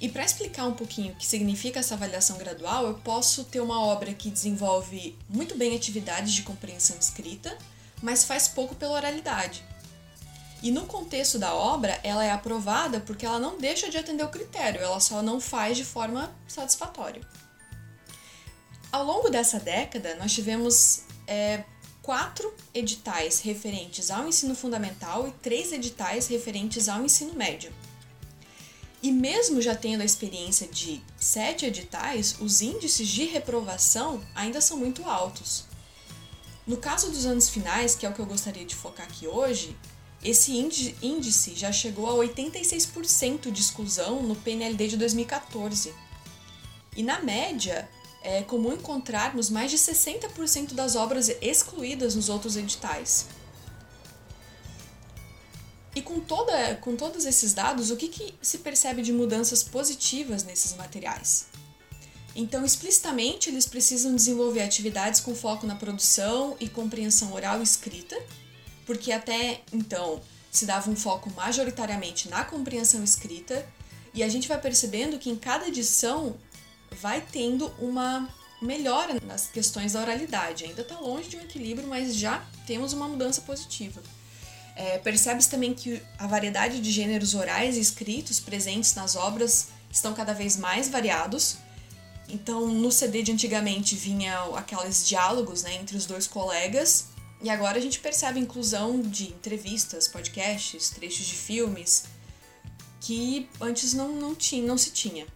E 0.00 0.08
para 0.08 0.24
explicar 0.24 0.66
um 0.66 0.74
pouquinho 0.74 1.12
o 1.12 1.16
que 1.16 1.24
significa 1.24 1.78
essa 1.78 1.94
avaliação 1.94 2.36
gradual, 2.36 2.86
eu 2.86 2.94
posso 2.94 3.44
ter 3.44 3.60
uma 3.60 3.80
obra 3.80 4.12
que 4.12 4.30
desenvolve 4.30 5.16
muito 5.28 5.56
bem 5.56 5.76
atividades 5.76 6.32
de 6.32 6.42
compreensão 6.42 6.96
escrita, 6.98 7.56
mas 8.02 8.24
faz 8.24 8.48
pouco 8.48 8.74
pela 8.74 8.94
oralidade. 8.94 9.64
E 10.60 10.72
no 10.72 10.86
contexto 10.86 11.38
da 11.38 11.54
obra, 11.54 12.00
ela 12.02 12.24
é 12.24 12.32
aprovada 12.32 12.98
porque 12.98 13.24
ela 13.24 13.38
não 13.38 13.58
deixa 13.58 13.88
de 13.88 13.96
atender 13.96 14.24
o 14.24 14.28
critério, 14.28 14.80
ela 14.80 14.98
só 14.98 15.22
não 15.22 15.40
faz 15.40 15.76
de 15.76 15.84
forma 15.84 16.34
satisfatória. 16.48 17.22
Ao 18.90 19.04
longo 19.04 19.30
dessa 19.30 19.60
década, 19.60 20.16
nós 20.16 20.32
tivemos 20.32 21.04
é, 21.28 21.64
quatro 22.02 22.52
editais 22.74 23.40
referentes 23.40 24.10
ao 24.10 24.26
ensino 24.26 24.54
fundamental 24.54 25.28
e 25.28 25.30
três 25.30 25.72
editais 25.72 26.26
referentes 26.26 26.88
ao 26.88 27.04
ensino 27.04 27.34
médio. 27.34 27.72
E 29.02 29.10
mesmo 29.10 29.62
já 29.62 29.74
tendo 29.74 30.00
a 30.00 30.04
experiência 30.04 30.66
de 30.68 31.02
sete 31.16 31.66
editais, 31.66 32.36
os 32.40 32.60
índices 32.60 33.08
de 33.08 33.24
reprovação 33.24 34.22
ainda 34.34 34.60
são 34.60 34.76
muito 34.76 35.04
altos. 35.04 35.64
No 36.66 36.76
caso 36.76 37.10
dos 37.10 37.26
anos 37.26 37.48
finais, 37.48 37.94
que 37.94 38.06
é 38.06 38.08
o 38.08 38.12
que 38.12 38.20
eu 38.20 38.26
gostaria 38.26 38.64
de 38.64 38.74
focar 38.74 39.06
aqui 39.06 39.26
hoje, 39.26 39.76
esse 40.22 40.52
índice 41.02 41.54
já 41.56 41.72
chegou 41.72 42.08
a 42.08 42.24
86% 42.24 43.50
de 43.50 43.60
exclusão 43.60 44.22
no 44.22 44.36
PNLD 44.36 44.88
de 44.88 44.96
2014. 44.96 45.92
E 46.96 47.02
na 47.02 47.20
média, 47.20 47.88
é 48.22 48.42
comum 48.42 48.72
encontrarmos 48.72 49.50
mais 49.50 49.70
de 49.70 49.78
60% 49.78 50.74
das 50.74 50.96
obras 50.96 51.28
excluídas 51.40 52.14
nos 52.14 52.28
outros 52.28 52.56
editais. 52.56 53.26
E 55.94 56.00
com, 56.00 56.20
toda, 56.20 56.76
com 56.76 56.96
todos 56.96 57.26
esses 57.26 57.52
dados, 57.52 57.90
o 57.90 57.96
que, 57.96 58.08
que 58.08 58.34
se 58.40 58.58
percebe 58.58 59.02
de 59.02 59.12
mudanças 59.12 59.62
positivas 59.62 60.42
nesses 60.42 60.74
materiais? 60.74 61.46
Então, 62.34 62.64
explicitamente, 62.64 63.50
eles 63.50 63.66
precisam 63.66 64.14
desenvolver 64.14 64.62
atividades 64.62 65.20
com 65.20 65.34
foco 65.34 65.66
na 65.66 65.74
produção 65.74 66.56
e 66.58 66.66
compreensão 66.66 67.32
oral 67.34 67.60
e 67.60 67.62
escrita, 67.62 68.18
porque 68.86 69.12
até 69.12 69.60
então 69.70 70.20
se 70.50 70.64
dava 70.64 70.90
um 70.90 70.96
foco 70.96 71.30
majoritariamente 71.30 72.28
na 72.28 72.42
compreensão 72.44 73.04
escrita, 73.04 73.66
e 74.14 74.22
a 74.22 74.28
gente 74.28 74.48
vai 74.48 74.60
percebendo 74.60 75.18
que 75.18 75.30
em 75.30 75.36
cada 75.36 75.68
edição 75.68 76.36
vai 77.00 77.20
tendo 77.20 77.72
uma 77.78 78.28
melhora 78.60 79.20
nas 79.26 79.48
questões 79.48 79.92
da 79.92 80.00
oralidade. 80.00 80.64
Ainda 80.64 80.82
está 80.82 80.98
longe 80.98 81.28
de 81.28 81.36
um 81.36 81.40
equilíbrio, 81.40 81.88
mas 81.88 82.16
já 82.16 82.44
temos 82.66 82.92
uma 82.92 83.08
mudança 83.08 83.40
positiva. 83.40 84.02
É, 84.74 84.98
Percebe-se 84.98 85.50
também 85.50 85.74
que 85.74 86.00
a 86.18 86.26
variedade 86.26 86.80
de 86.80 86.90
gêneros 86.90 87.34
orais 87.34 87.76
e 87.76 87.80
escritos 87.80 88.40
presentes 88.40 88.94
nas 88.94 89.16
obras 89.16 89.68
estão 89.90 90.14
cada 90.14 90.32
vez 90.32 90.56
mais 90.56 90.88
variados. 90.88 91.56
Então, 92.28 92.66
no 92.66 92.90
CD 92.90 93.22
de 93.22 93.32
antigamente 93.32 93.94
vinha 93.94 94.38
aqueles 94.54 95.06
diálogos 95.06 95.62
né, 95.62 95.74
entre 95.74 95.96
os 95.96 96.06
dois 96.06 96.26
colegas, 96.26 97.08
e 97.42 97.50
agora 97.50 97.76
a 97.76 97.80
gente 97.80 97.98
percebe 97.98 98.38
a 98.38 98.42
inclusão 98.42 99.02
de 99.02 99.24
entrevistas, 99.24 100.08
podcasts, 100.08 100.90
trechos 100.90 101.26
de 101.26 101.34
filmes, 101.34 102.04
que 103.00 103.48
antes 103.60 103.92
não, 103.92 104.14
não, 104.14 104.34
tinha, 104.34 104.64
não 104.64 104.78
se 104.78 104.90
tinha. 104.90 105.26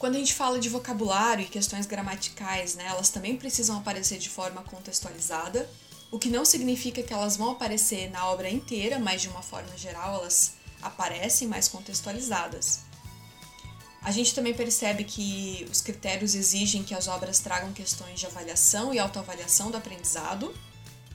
Quando 0.00 0.14
a 0.14 0.18
gente 0.18 0.32
fala 0.32 0.58
de 0.58 0.70
vocabulário 0.70 1.44
e 1.44 1.46
questões 1.46 1.84
gramaticais, 1.84 2.74
né, 2.74 2.86
elas 2.86 3.10
também 3.10 3.36
precisam 3.36 3.76
aparecer 3.76 4.18
de 4.18 4.30
forma 4.30 4.62
contextualizada 4.62 5.68
o 6.10 6.18
que 6.18 6.30
não 6.30 6.42
significa 6.42 7.02
que 7.02 7.12
elas 7.12 7.36
vão 7.36 7.50
aparecer 7.50 8.10
na 8.10 8.26
obra 8.30 8.48
inteira, 8.48 8.98
mas 8.98 9.20
de 9.20 9.28
uma 9.28 9.42
forma 9.42 9.76
geral 9.76 10.14
elas 10.14 10.54
aparecem 10.80 11.46
mais 11.46 11.68
contextualizadas. 11.68 12.80
A 14.00 14.10
gente 14.10 14.34
também 14.34 14.54
percebe 14.54 15.04
que 15.04 15.68
os 15.70 15.82
critérios 15.82 16.34
exigem 16.34 16.82
que 16.82 16.94
as 16.94 17.06
obras 17.06 17.38
tragam 17.38 17.70
questões 17.74 18.18
de 18.18 18.24
avaliação 18.24 18.94
e 18.94 18.98
autoavaliação 18.98 19.70
do 19.70 19.76
aprendizado, 19.76 20.54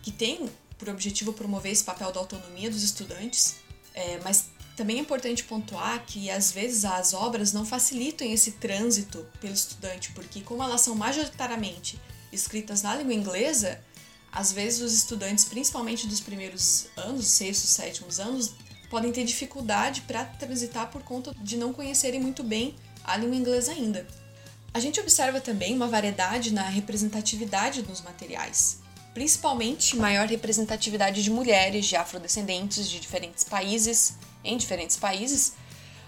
que 0.04 0.12
tem 0.12 0.48
por 0.78 0.90
objetivo 0.90 1.34
promover 1.34 1.72
esse 1.72 1.84
papel 1.84 2.12
da 2.12 2.20
autonomia 2.20 2.70
dos 2.70 2.84
estudantes, 2.84 3.56
é, 3.96 4.20
mas 4.24 4.46
também 4.76 4.98
é 4.98 5.02
importante 5.02 5.44
pontuar 5.44 6.04
que 6.06 6.30
às 6.30 6.52
vezes 6.52 6.84
as 6.84 7.14
obras 7.14 7.54
não 7.54 7.66
facilitam 7.66 8.28
esse 8.28 8.54
trânsito 8.54 9.26
pelo 9.40 9.54
estudante, 9.54 10.12
porque 10.12 10.42
como 10.42 10.62
elas 10.62 10.82
são 10.82 10.96
majoritariamente 10.96 12.00
escritas 12.32 12.82
na 12.82 12.96
língua 12.96 13.14
inglesa, 13.14 13.80
às 14.32 14.52
vezes 14.52 14.82
os 14.82 14.94
estudantes, 14.94 15.46
principalmente 15.46 16.08
dos 16.08 16.20
primeiros 16.20 16.88
anos, 16.98 17.28
sextos, 17.28 17.70
sétimos 17.70 18.20
anos, 18.20 18.54
podem 18.90 19.12
ter 19.12 19.24
dificuldade 19.24 20.02
para 20.02 20.26
transitar 20.26 20.92
por 20.92 21.04
conta 21.04 21.34
de 21.42 21.56
não 21.58 21.72
conhecerem 21.72 22.20
muito 22.20 22.44
bem 22.44 22.76
a 23.04 23.16
língua 23.16 23.36
inglesa 23.36 23.72
ainda. 23.72 24.06
A 24.74 24.80
gente 24.80 25.00
observa 25.00 25.40
também 25.40 25.74
uma 25.74 25.88
variedade 25.88 26.52
na 26.52 26.68
representatividade 26.68 27.82
dos 27.82 28.02
materiais, 28.02 28.80
principalmente 29.14 29.96
maior 29.96 30.28
representatividade 30.28 31.24
de 31.24 31.32
mulheres, 31.32 31.86
de 31.86 31.96
afrodescendentes 31.96 32.90
de 32.90 33.00
diferentes 33.00 33.46
países, 33.46 34.16
em 34.46 34.58
diferentes 34.58 34.96
países, 34.96 35.54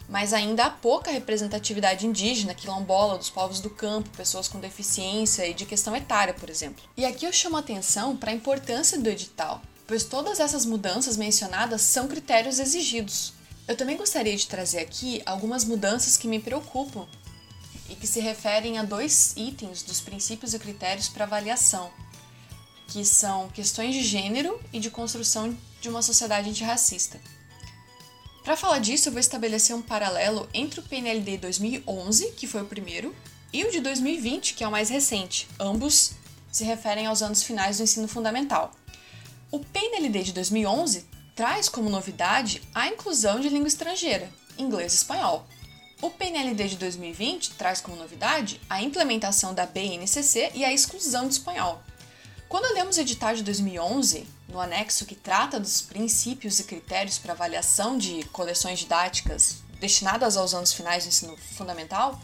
mas 0.08 0.34
ainda 0.34 0.66
há 0.66 0.70
pouca 0.70 1.12
representatividade 1.12 2.06
indígena, 2.06 2.54
quilombola, 2.54 3.18
dos 3.18 3.30
povos 3.30 3.60
do 3.60 3.70
campo, 3.70 4.10
pessoas 4.16 4.48
com 4.48 4.60
deficiência 4.60 5.46
e 5.46 5.54
de 5.54 5.66
questão 5.66 5.96
etária, 5.96 6.34
por 6.34 6.50
exemplo. 6.50 6.84
E 6.96 7.06
aqui 7.06 7.26
eu 7.26 7.34
chamo 7.34 7.58
atenção 7.58 8.16
para 8.16 8.32
a 8.32 8.34
importância 8.34 8.98
do 8.98 9.10
edital, 9.10 9.62
pois 9.86 10.06
todas 10.06 10.40
essas 10.40 10.66
mudanças 10.66 11.18
mencionadas 11.18 11.82
são 11.82 12.08
critérios 12.08 12.60
exigidos. 12.60 13.34
Eu 13.68 13.76
também 13.76 13.98
gostaria 13.98 14.36
de 14.36 14.48
trazer 14.48 14.80
aqui 14.80 15.22
algumas 15.26 15.66
mudanças 15.66 16.16
que 16.16 16.28
me 16.28 16.40
preocupam 16.40 17.06
e 17.90 17.96
que 17.96 18.08
se 18.08 18.22
referem 18.22 18.78
a 18.78 18.84
dois 18.84 19.34
itens 19.36 19.84
dos 19.84 20.00
princípios 20.00 20.54
e 20.54 20.60
critérios 20.60 21.10
para 21.10 21.26
avaliação, 21.26 21.92
que 22.88 23.04
são 23.04 23.50
questões 23.50 23.94
de 23.94 24.04
gênero 24.04 24.58
e 24.72 24.80
de 24.80 24.90
construção 24.90 25.56
de 25.82 25.90
uma 25.90 26.02
sociedade 26.02 26.50
antirracista. 26.50 27.20
Para 28.48 28.56
falar 28.56 28.80
disso, 28.80 29.10
eu 29.10 29.12
vou 29.12 29.20
estabelecer 29.20 29.76
um 29.76 29.82
paralelo 29.82 30.48
entre 30.54 30.80
o 30.80 30.84
PNLD 30.84 31.38
2011, 31.38 32.32
que 32.32 32.48
foi 32.48 32.62
o 32.62 32.66
primeiro, 32.66 33.14
e 33.52 33.66
o 33.66 33.72
de 33.74 33.82
2020, 33.82 34.54
que 34.54 34.64
é 34.64 34.68
o 34.70 34.72
mais 34.72 34.88
recente. 34.88 35.50
Ambos 35.60 36.14
se 36.50 36.64
referem 36.64 37.08
aos 37.08 37.22
anos 37.22 37.44
finais 37.44 37.76
do 37.76 37.84
ensino 37.84 38.08
fundamental. 38.08 38.72
O 39.52 39.60
PNLD 39.60 40.24
de 40.24 40.32
2011 40.32 41.06
traz 41.36 41.68
como 41.68 41.90
novidade 41.90 42.62
a 42.74 42.88
inclusão 42.88 43.42
de 43.42 43.50
língua 43.50 43.68
estrangeira, 43.68 44.30
inglês 44.58 44.94
e 44.94 44.96
espanhol. 44.96 45.46
O 46.02 46.10
PNLD 46.10 46.70
de 46.70 46.78
2020 46.78 47.52
traz 47.56 47.82
como 47.82 47.98
novidade 47.98 48.62
a 48.70 48.82
implementação 48.82 49.54
da 49.54 49.66
BNCC 49.66 50.54
e 50.56 50.64
a 50.64 50.72
exclusão 50.72 51.26
do 51.26 51.32
espanhol. 51.32 51.84
Quando 52.48 52.72
olhamos 52.72 52.96
o 52.96 53.02
edital 53.02 53.36
de 53.36 53.44
2011, 53.44 54.26
no 54.48 54.60
anexo 54.60 55.06
que 55.06 55.16
trata 55.16 55.60
dos 55.60 55.82
princípios 55.82 56.60
e 56.60 56.64
critérios 56.64 57.18
para 57.18 57.34
avaliação 57.34 57.98
de 57.98 58.24
coleções 58.32 58.80
didáticas 58.80 59.62
destinadas 59.80 60.38
aos 60.38 60.54
anos 60.54 60.74
finais 60.74 61.04
do 61.04 61.10
ensino 61.10 61.38
fundamental, 61.38 62.20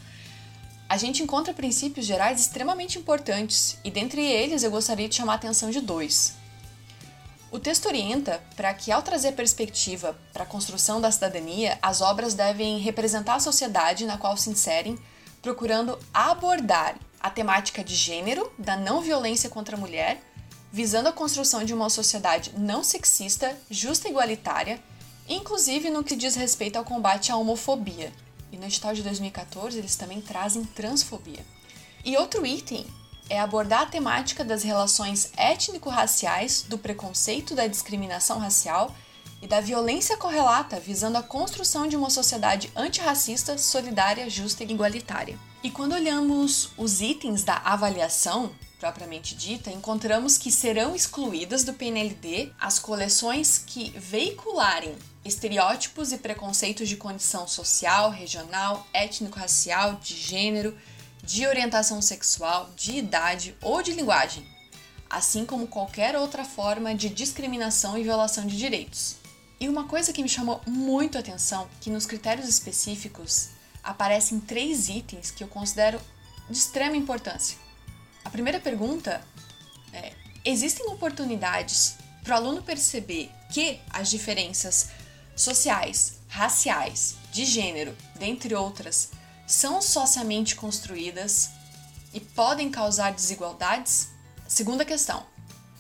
a 0.88 0.98
gente 0.98 1.24
encontra 1.24 1.54
princípios 1.54 2.06
gerais 2.06 2.40
extremamente 2.40 2.98
importantes 2.98 3.78
e 3.84 3.92
dentre 3.92 4.22
eles 4.22 4.64
eu 4.64 4.72
gostaria 4.72 5.10
de 5.10 5.16
chamar 5.16 5.34
a 5.34 5.36
atenção 5.36 5.70
de 5.70 5.82
dois. 5.82 6.36
O 7.52 7.60
texto 7.60 7.86
orienta 7.86 8.42
para 8.56 8.74
que, 8.74 8.92
ao 8.92 9.04
trazer 9.04 9.34
perspectiva 9.34 10.18
para 10.32 10.42
a 10.44 10.46
construção 10.46 11.00
da 11.00 11.12
cidadania, 11.12 11.78
as 11.84 12.02
obras 12.02 12.34
devem 12.34 12.80
representar 12.80 13.36
a 13.36 13.40
sociedade 13.40 14.08
na 14.08 14.18
qual 14.18 14.36
se 14.36 14.50
inserem, 14.50 14.98
procurando 15.40 16.00
abordar 16.12 16.96
a 17.20 17.30
temática 17.30 17.84
de 17.84 17.94
gênero, 17.94 18.52
da 18.58 18.76
não 18.76 19.02
violência 19.02 19.52
contra 19.52 19.78
a 19.78 19.80
mulher, 19.80 20.20
visando 20.74 21.08
a 21.08 21.14
construção 21.14 21.64
de 21.64 21.72
uma 21.72 21.88
sociedade 21.88 22.52
não 22.58 22.84
sexista, 22.84 23.56
justa 23.70 24.08
e 24.08 24.12
igualitária, 24.12 24.82
inclusive 25.30 25.92
no 25.92 26.04
que 26.04 26.16
diz 26.16 26.34
respeito 26.34 26.78
ao 26.78 26.84
combate 26.84 27.32
à 27.32 27.38
homofobia. 27.38 28.12
E 28.52 28.58
no 28.58 28.66
edital 28.66 28.92
de 28.92 29.04
2014 29.04 29.78
eles 29.78 29.96
também 29.96 30.20
trazem 30.20 30.64
transfobia. 30.64 31.46
E 32.04 32.18
outro 32.18 32.44
item 32.44 32.88
é 33.30 33.40
abordar 33.40 33.84
a 33.84 33.86
temática 33.86 34.44
das 34.44 34.64
relações 34.64 35.32
étnico-raciais, 35.38 36.66
do 36.68 36.80
preconceito, 36.80 37.54
da 37.54 37.68
discriminação 37.68 38.40
racial 38.40 38.96
e 39.44 39.48
da 39.48 39.62
violência 39.62 40.18
correlata 40.18 40.80
visando 40.80 41.20
a 41.20 41.24
construção 41.24 41.88
de 41.88 41.96
uma 41.96 42.10
sociedade 42.10 42.72
antirracista, 42.76 43.60
solidária, 43.60 44.28
justa 44.28 44.64
e 44.64 44.72
igualitária. 44.72 45.38
E 45.62 45.70
quando 45.70 45.94
olhamos 45.94 46.72
os 46.76 47.00
itens 47.00 47.44
da 47.44 47.58
avaliação, 47.64 48.52
propriamente 48.84 49.34
dita, 49.34 49.72
encontramos 49.72 50.38
que 50.38 50.52
serão 50.52 50.94
excluídas 50.94 51.64
do 51.64 51.74
PNLD 51.74 52.52
as 52.60 52.80
coleções 52.80 53.58
que 53.58 53.92
veicularem 53.98 54.94
estereótipos 55.24 56.12
e 56.12 56.18
preconceitos 56.18 56.90
de 56.90 56.98
condição 56.98 57.48
social, 57.48 58.10
regional, 58.12 58.86
étnico-racial, 58.94 59.96
de 60.04 60.18
gênero, 60.18 60.78
de 61.24 61.48
orientação 61.48 62.02
sexual, 62.02 62.70
de 62.76 62.98
idade 62.98 63.56
ou 63.62 63.82
de 63.82 63.94
linguagem, 63.94 64.46
assim 65.10 65.46
como 65.46 65.66
qualquer 65.66 66.18
outra 66.18 66.44
forma 66.44 66.94
de 66.94 67.08
discriminação 67.08 67.98
e 67.98 68.04
violação 68.04 68.46
de 68.46 68.58
direitos. 68.58 69.16
E 69.62 69.70
uma 69.70 69.86
coisa 69.86 70.12
que 70.12 70.22
me 70.22 70.28
chamou 70.28 70.60
muito 70.68 71.18
a 71.18 71.22
atenção, 71.22 71.70
que 71.80 71.90
nos 71.90 72.06
critérios 72.06 72.50
específicos 72.50 73.48
aparecem 73.82 74.42
três 74.42 74.90
itens 74.90 75.32
que 75.32 75.42
eu 75.42 75.48
considero 75.48 76.02
de 76.50 76.58
extrema 76.58 76.98
importância. 76.98 77.63
A 78.24 78.30
primeira 78.30 78.60
pergunta 78.60 79.22
é: 79.92 80.14
existem 80.46 80.88
oportunidades 80.88 81.96
para 82.24 82.36
o 82.36 82.38
aluno 82.38 82.64
perceber 82.64 83.32
que 83.52 83.80
as 83.90 84.10
diferenças 84.10 84.90
sociais, 85.36 86.20
raciais, 86.28 87.16
de 87.32 87.46
gênero, 87.46 87.96
dentre 88.16 88.56
outras, 88.56 89.12
são 89.46 89.82
socialmente 89.82 90.56
construídas 90.56 91.50
e 92.14 92.20
podem 92.20 92.70
causar 92.70 93.12
desigualdades? 93.12 94.10
Segunda 94.48 94.86
questão: 94.86 95.26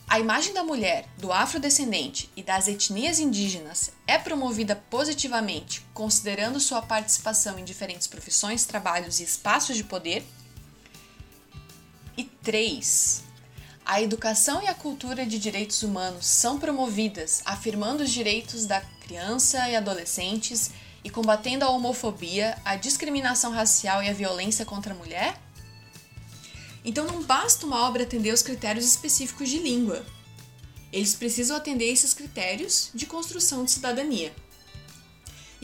a 0.08 0.20
imagem 0.20 0.54
da 0.54 0.64
mulher, 0.64 1.08
do 1.18 1.32
afrodescendente 1.32 2.30
e 2.36 2.44
das 2.44 2.68
etnias 2.68 3.20
indígenas 3.20 3.92
é 4.06 4.18
promovida 4.18 4.76
positivamente, 4.76 5.86
considerando 5.94 6.60
sua 6.60 6.82
participação 6.82 7.58
em 7.58 7.64
diferentes 7.64 8.08
profissões, 8.08 8.66
trabalhos 8.66 9.20
e 9.20 9.24
espaços 9.24 9.76
de 9.76 9.84
poder? 9.84 10.24
E 12.16 12.24
3. 12.24 13.24
A 13.86 14.02
educação 14.02 14.62
e 14.62 14.68
a 14.68 14.74
cultura 14.74 15.26
de 15.26 15.40
direitos 15.40 15.82
humanos 15.82 16.26
são 16.26 16.60
promovidas, 16.60 17.42
afirmando 17.44 18.04
os 18.04 18.12
direitos 18.12 18.66
da 18.66 18.82
criança 19.02 19.68
e 19.68 19.76
adolescentes 19.76 20.72
e 21.04 21.10
combatendo 21.10 21.66
a 21.66 21.70
homofobia, 21.70 22.58
a 22.64 22.76
discriminação 22.76 23.52
racial 23.52 24.02
e 24.04 24.10
a 24.10 24.14
violência 24.14 24.64
contra 24.64 24.94
a 24.94 24.98
mulher? 24.98 25.38
Então 26.86 27.06
não 27.06 27.24
basta 27.24 27.66
uma 27.66 27.88
obra 27.88 28.04
atender 28.04 28.30
aos 28.30 28.42
critérios 28.42 28.86
específicos 28.86 29.50
de 29.50 29.58
língua. 29.58 30.06
Eles 30.92 31.16
precisam 31.16 31.58
atender 31.58 31.92
esses 31.92 32.14
critérios 32.14 32.92
de 32.94 33.08
construção 33.08 33.66
de 33.66 33.72
cidadania. 33.72 34.34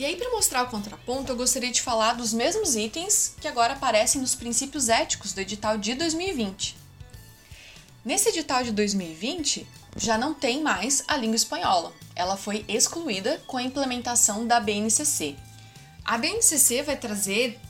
E 0.00 0.04
aí, 0.06 0.16
para 0.16 0.30
mostrar 0.30 0.62
o 0.62 0.70
contraponto, 0.70 1.30
eu 1.30 1.36
gostaria 1.36 1.70
de 1.70 1.82
falar 1.82 2.14
dos 2.14 2.32
mesmos 2.32 2.74
itens 2.74 3.34
que 3.38 3.46
agora 3.46 3.74
aparecem 3.74 4.18
nos 4.18 4.34
princípios 4.34 4.88
éticos 4.88 5.34
do 5.34 5.42
edital 5.42 5.76
de 5.76 5.94
2020. 5.94 6.74
Nesse 8.02 8.30
edital 8.30 8.64
de 8.64 8.72
2020, 8.72 9.66
já 9.98 10.16
não 10.16 10.32
tem 10.32 10.62
mais 10.62 11.04
a 11.06 11.18
língua 11.18 11.36
espanhola. 11.36 11.92
Ela 12.16 12.38
foi 12.38 12.64
excluída 12.66 13.42
com 13.46 13.58
a 13.58 13.62
implementação 13.62 14.46
da 14.46 14.58
BNCC. 14.58 15.36
A 16.02 16.16
BNCC 16.16 16.82
vai 16.82 16.96
trazer 16.96 17.60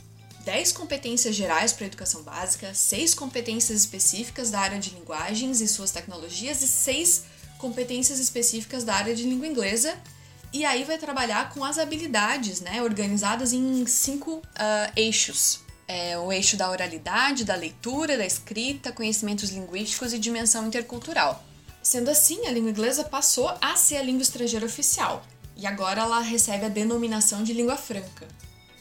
10 0.44 0.70
competências 0.70 1.34
gerais 1.34 1.72
para 1.72 1.86
a 1.86 1.88
educação 1.88 2.22
básica, 2.22 2.72
6 2.72 3.12
competências 3.12 3.80
específicas 3.80 4.52
da 4.52 4.60
área 4.60 4.78
de 4.78 4.90
linguagens 4.90 5.60
e 5.60 5.66
suas 5.66 5.90
tecnologias 5.90 6.62
e 6.62 6.68
6 6.68 7.24
competências 7.58 8.20
específicas 8.20 8.84
da 8.84 8.94
área 8.94 9.16
de 9.16 9.24
língua 9.24 9.48
inglesa 9.48 9.98
e 10.52 10.64
aí 10.64 10.84
vai 10.84 10.98
trabalhar 10.98 11.50
com 11.50 11.64
as 11.64 11.78
habilidades, 11.78 12.60
né, 12.60 12.82
organizadas 12.82 13.52
em 13.52 13.86
cinco 13.86 14.36
uh, 14.36 14.92
eixos. 14.96 15.60
É, 15.86 16.16
o 16.18 16.32
eixo 16.32 16.56
da 16.56 16.70
oralidade, 16.70 17.44
da 17.44 17.56
leitura, 17.56 18.16
da 18.16 18.24
escrita, 18.24 18.92
conhecimentos 18.92 19.50
linguísticos 19.50 20.12
e 20.12 20.18
dimensão 20.18 20.66
intercultural. 20.66 21.44
Sendo 21.82 22.10
assim, 22.10 22.46
a 22.46 22.52
língua 22.52 22.70
inglesa 22.70 23.02
passou 23.02 23.52
a 23.60 23.74
ser 23.74 23.96
a 23.96 24.02
língua 24.02 24.22
estrangeira 24.22 24.66
oficial 24.66 25.24
e 25.56 25.66
agora 25.66 26.02
ela 26.02 26.20
recebe 26.20 26.66
a 26.66 26.68
denominação 26.68 27.42
de 27.42 27.52
língua 27.52 27.76
franca. 27.76 28.28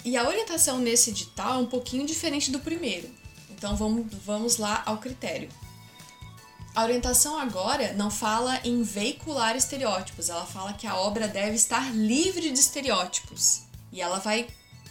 E 0.05 0.15
a 0.15 0.27
orientação 0.27 0.79
nesse 0.79 1.09
edital 1.09 1.55
é 1.55 1.57
um 1.57 1.65
pouquinho 1.65 2.05
diferente 2.05 2.51
do 2.51 2.59
primeiro, 2.59 3.09
então 3.49 3.75
vamos, 3.75 4.05
vamos 4.25 4.57
lá 4.57 4.83
ao 4.85 4.97
critério. 4.97 5.49
A 6.75 6.83
orientação 6.83 7.37
agora 7.37 7.93
não 7.93 8.11
fala 8.11 8.59
em 8.63 8.83
veicular 8.83 9.55
estereótipos, 9.55 10.29
ela 10.29 10.45
fala 10.45 10.73
que 10.73 10.87
a 10.87 10.95
obra 10.95 11.27
deve 11.27 11.55
estar 11.55 11.93
livre 11.93 12.51
de 12.51 12.59
estereótipos. 12.59 13.63
E 13.91 14.01
ela 14.01 14.19
vai 14.19 14.47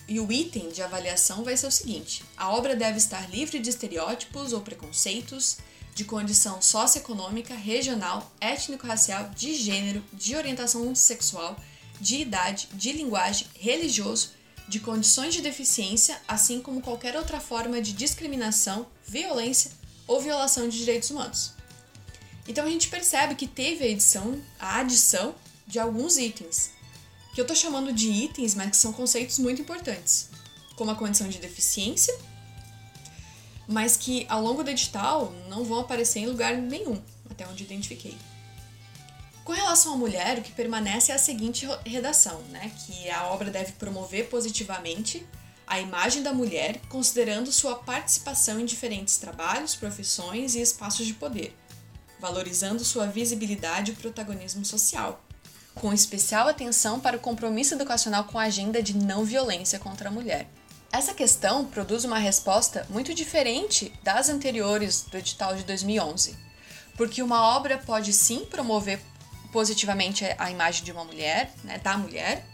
e 0.08 0.18
o 0.18 0.32
item 0.32 0.70
de 0.70 0.82
avaliação 0.82 1.44
vai 1.44 1.56
ser 1.56 1.66
o 1.66 1.70
seguinte: 1.70 2.24
a 2.36 2.50
obra 2.50 2.74
deve 2.74 2.98
estar 2.98 3.30
livre 3.30 3.58
de 3.58 3.70
estereótipos 3.70 4.52
ou 4.52 4.60
preconceitos 4.60 5.58
de 5.94 6.04
condição 6.04 6.62
socioeconômica, 6.62 7.54
regional, 7.54 8.30
étnico-racial, 8.40 9.30
de 9.34 9.54
gênero, 9.54 10.02
de 10.12 10.36
orientação 10.36 10.94
sexual, 10.94 11.56
de 12.00 12.18
idade, 12.18 12.68
de 12.72 12.92
linguagem, 12.92 13.48
religioso, 13.58 14.30
de 14.68 14.78
condições 14.78 15.34
de 15.34 15.42
deficiência, 15.42 16.20
assim 16.26 16.60
como 16.60 16.80
qualquer 16.80 17.16
outra 17.16 17.40
forma 17.40 17.80
de 17.82 17.92
discriminação, 17.92 18.86
violência 19.04 19.72
ou 20.06 20.20
violação 20.20 20.68
de 20.68 20.78
direitos 20.78 21.10
humanos. 21.10 21.58
Então 22.48 22.64
a 22.64 22.70
gente 22.70 22.88
percebe 22.88 23.34
que 23.34 23.46
teve 23.46 23.84
a 23.84 23.88
edição, 23.88 24.40
a 24.58 24.78
adição 24.80 25.34
de 25.66 25.78
alguns 25.78 26.16
itens, 26.16 26.70
que 27.34 27.40
eu 27.40 27.42
estou 27.42 27.54
chamando 27.54 27.92
de 27.92 28.08
itens, 28.08 28.54
mas 28.54 28.70
que 28.70 28.76
são 28.78 28.90
conceitos 28.90 29.38
muito 29.38 29.61
importantes, 29.61 30.30
como 30.74 30.90
a 30.90 30.94
condição 30.94 31.28
de 31.28 31.38
deficiência, 31.38 32.18
mas 33.68 33.98
que 33.98 34.24
ao 34.30 34.42
longo 34.42 34.64
do 34.64 34.70
edital 34.70 35.30
não 35.46 35.62
vão 35.62 35.80
aparecer 35.80 36.20
em 36.20 36.26
lugar 36.26 36.56
nenhum, 36.56 36.98
até 37.28 37.46
onde 37.46 37.64
identifiquei. 37.64 38.16
Com 39.44 39.52
relação 39.52 39.92
à 39.92 39.96
mulher, 39.96 40.38
o 40.38 40.42
que 40.42 40.52
permanece 40.52 41.12
é 41.12 41.14
a 41.14 41.18
seguinte 41.18 41.66
redação, 41.84 42.40
né? 42.50 42.70
Que 42.87 43.11
a 43.11 43.26
obra 43.28 43.50
deve 43.50 43.72
promover 43.72 44.28
positivamente 44.28 45.26
a 45.66 45.80
imagem 45.80 46.22
da 46.22 46.32
mulher, 46.32 46.80
considerando 46.88 47.52
sua 47.52 47.74
participação 47.74 48.58
em 48.58 48.64
diferentes 48.64 49.18
trabalhos, 49.18 49.74
profissões 49.74 50.54
e 50.54 50.61
espaços 50.61 51.06
de 51.06 51.14
poder 51.14 51.54
valorizando 52.20 52.85
sua 52.85 53.07
visibilidade 53.07 53.92
e 53.92 53.94
protagonismo 53.94 54.64
social, 54.64 55.22
com 55.74 55.92
especial 55.92 56.48
atenção 56.48 56.98
para 56.98 57.16
o 57.16 57.20
compromisso 57.20 57.74
educacional 57.74 58.24
com 58.24 58.38
a 58.38 58.44
agenda 58.44 58.83
de 58.83 58.96
não 58.96 59.24
violência 59.24 59.78
contra 59.78 60.09
a 60.09 60.12
mulher. 60.12 60.48
Essa 60.90 61.12
questão 61.12 61.66
produz 61.66 62.04
uma 62.04 62.18
resposta 62.18 62.87
muito 62.88 63.12
diferente 63.14 63.92
das 64.02 64.28
anteriores 64.28 65.02
do 65.02 65.18
edital 65.18 65.54
de 65.54 65.62
2011, 65.64 66.35
porque 66.96 67.22
uma 67.22 67.57
obra 67.57 67.78
pode 67.78 68.12
sim 68.12 68.44
promover 68.46 69.00
positivamente 69.52 70.24
a 70.38 70.50
imagem 70.50 70.85
de 70.85 70.92
uma 70.92 71.04
mulher, 71.04 71.52
né, 71.62 71.78
da 71.78 71.96
mulher, 71.96 72.44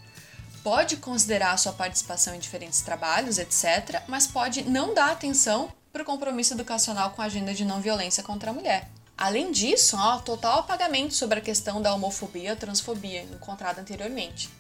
pode 0.63 0.97
considerar 0.97 1.57
sua 1.59 1.73
participação 1.73 2.35
em 2.35 2.39
diferentes 2.39 2.81
trabalhos, 2.81 3.39
etc., 3.39 4.03
mas 4.09 4.27
pode 4.27 4.63
não 4.63 4.95
dar 4.95 5.13
atenção 5.13 5.73
para 5.93 6.03
o 6.03 6.07
compromisso 6.07 6.55
educacional 6.55 7.11
com 7.11 7.23
a 7.23 7.27
agenda 7.27 7.55
de 7.55 7.65
não 7.65 7.81
violência 7.81 8.23
contra 8.23 8.51
a 8.51 8.55
mulher. 8.55 8.89
Além 9.17 9.53
disso, 9.53 9.97
há 9.97 10.19
total 10.19 10.61
apagamento 10.61 11.15
sobre 11.15 11.39
a 11.39 11.43
questão 11.43 11.81
da 11.81 11.95
homofobia 11.95 12.53
e 12.53 12.57
transfobia 12.57 13.23
encontrada 13.23 13.81
anteriormente. 13.81 14.51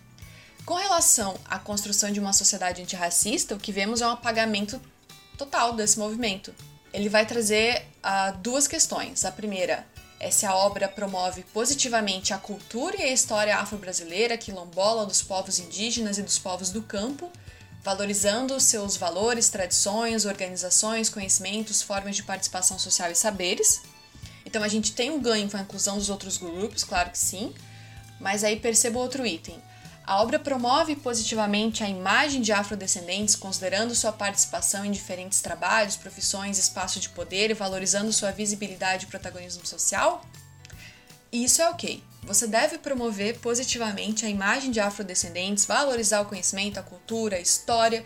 Com 0.65 0.75
relação 0.75 1.37
à 1.45 1.59
construção 1.59 2.11
de 2.11 2.21
uma 2.21 2.33
sociedade 2.33 2.81
antirracista, 2.81 3.55
o 3.55 3.59
que 3.59 3.73
vemos 3.73 4.01
é 4.01 4.07
um 4.07 4.13
apagamento 4.13 4.81
total 5.37 5.75
desse 5.75 5.99
movimento. 5.99 6.55
Ele 6.93 7.09
vai 7.09 7.27
trazer 7.27 7.85
uh, 7.99 8.39
duas 8.39 8.67
questões. 8.67 9.25
A 9.25 9.33
primeira 9.33 9.87
é 10.21 10.31
se 10.31 10.47
a 10.47 10.55
obra 10.55 10.89
promove 10.89 11.43
positivamente 11.53 12.33
a 12.33 12.39
cultura 12.39 12.97
e 12.97 13.03
a 13.03 13.13
história 13.13 13.57
afro-brasileira, 13.57 14.39
quilombola, 14.39 15.05
dos 15.05 15.21
povos 15.21 15.59
indígenas 15.59 16.17
e 16.17 16.23
dos 16.23 16.39
povos 16.39 16.71
do 16.71 16.83
campo, 16.83 17.31
valorizando 17.83 18.59
seus 18.59 18.97
valores, 18.97 19.51
tradições, 19.51 20.25
organizações, 20.25 21.11
conhecimentos, 21.11 21.83
formas 21.83 22.17
de 22.17 22.23
participação 22.23 22.79
social 22.79 23.11
e 23.11 23.15
saberes. 23.15 23.83
Então 24.55 24.63
a 24.63 24.69
gente 24.69 24.93
tem 24.93 25.11
um 25.11 25.21
ganho 25.21 25.51
com 25.51 25.57
a 25.57 25.63
inclusão 25.63 25.99
dos 25.99 26.09
outros 26.09 26.37
grupos, 26.37 26.85
claro 26.85 27.11
que 27.11 27.19
sim, 27.19 27.53
mas 28.21 28.45
aí 28.45 28.55
perceba 28.55 29.01
outro 29.01 29.27
item. 29.27 29.61
A 30.07 30.23
obra 30.23 30.39
promove 30.39 30.95
positivamente 30.95 31.83
a 31.83 31.89
imagem 31.89 32.41
de 32.41 32.53
afrodescendentes, 32.53 33.35
considerando 33.35 33.97
sua 33.97 34.13
participação 34.13 34.85
em 34.85 34.93
diferentes 34.93 35.41
trabalhos, 35.41 35.97
profissões, 35.97 36.57
espaços 36.57 37.03
de 37.03 37.09
poder 37.09 37.51
e 37.51 37.55
valorizando 37.55 38.13
sua 38.13 38.31
visibilidade 38.31 39.07
e 39.07 39.09
protagonismo 39.09 39.67
social? 39.67 40.25
E 41.33 41.43
isso 41.43 41.61
é 41.61 41.69
ok. 41.69 42.01
Você 42.23 42.47
deve 42.47 42.79
promover 42.79 43.41
positivamente 43.41 44.25
a 44.25 44.29
imagem 44.29 44.71
de 44.71 44.79
afrodescendentes, 44.79 45.67
valorizar 45.67 46.21
o 46.21 46.27
conhecimento, 46.27 46.79
a 46.79 46.83
cultura, 46.85 47.39
a 47.39 47.41
história 47.41 48.05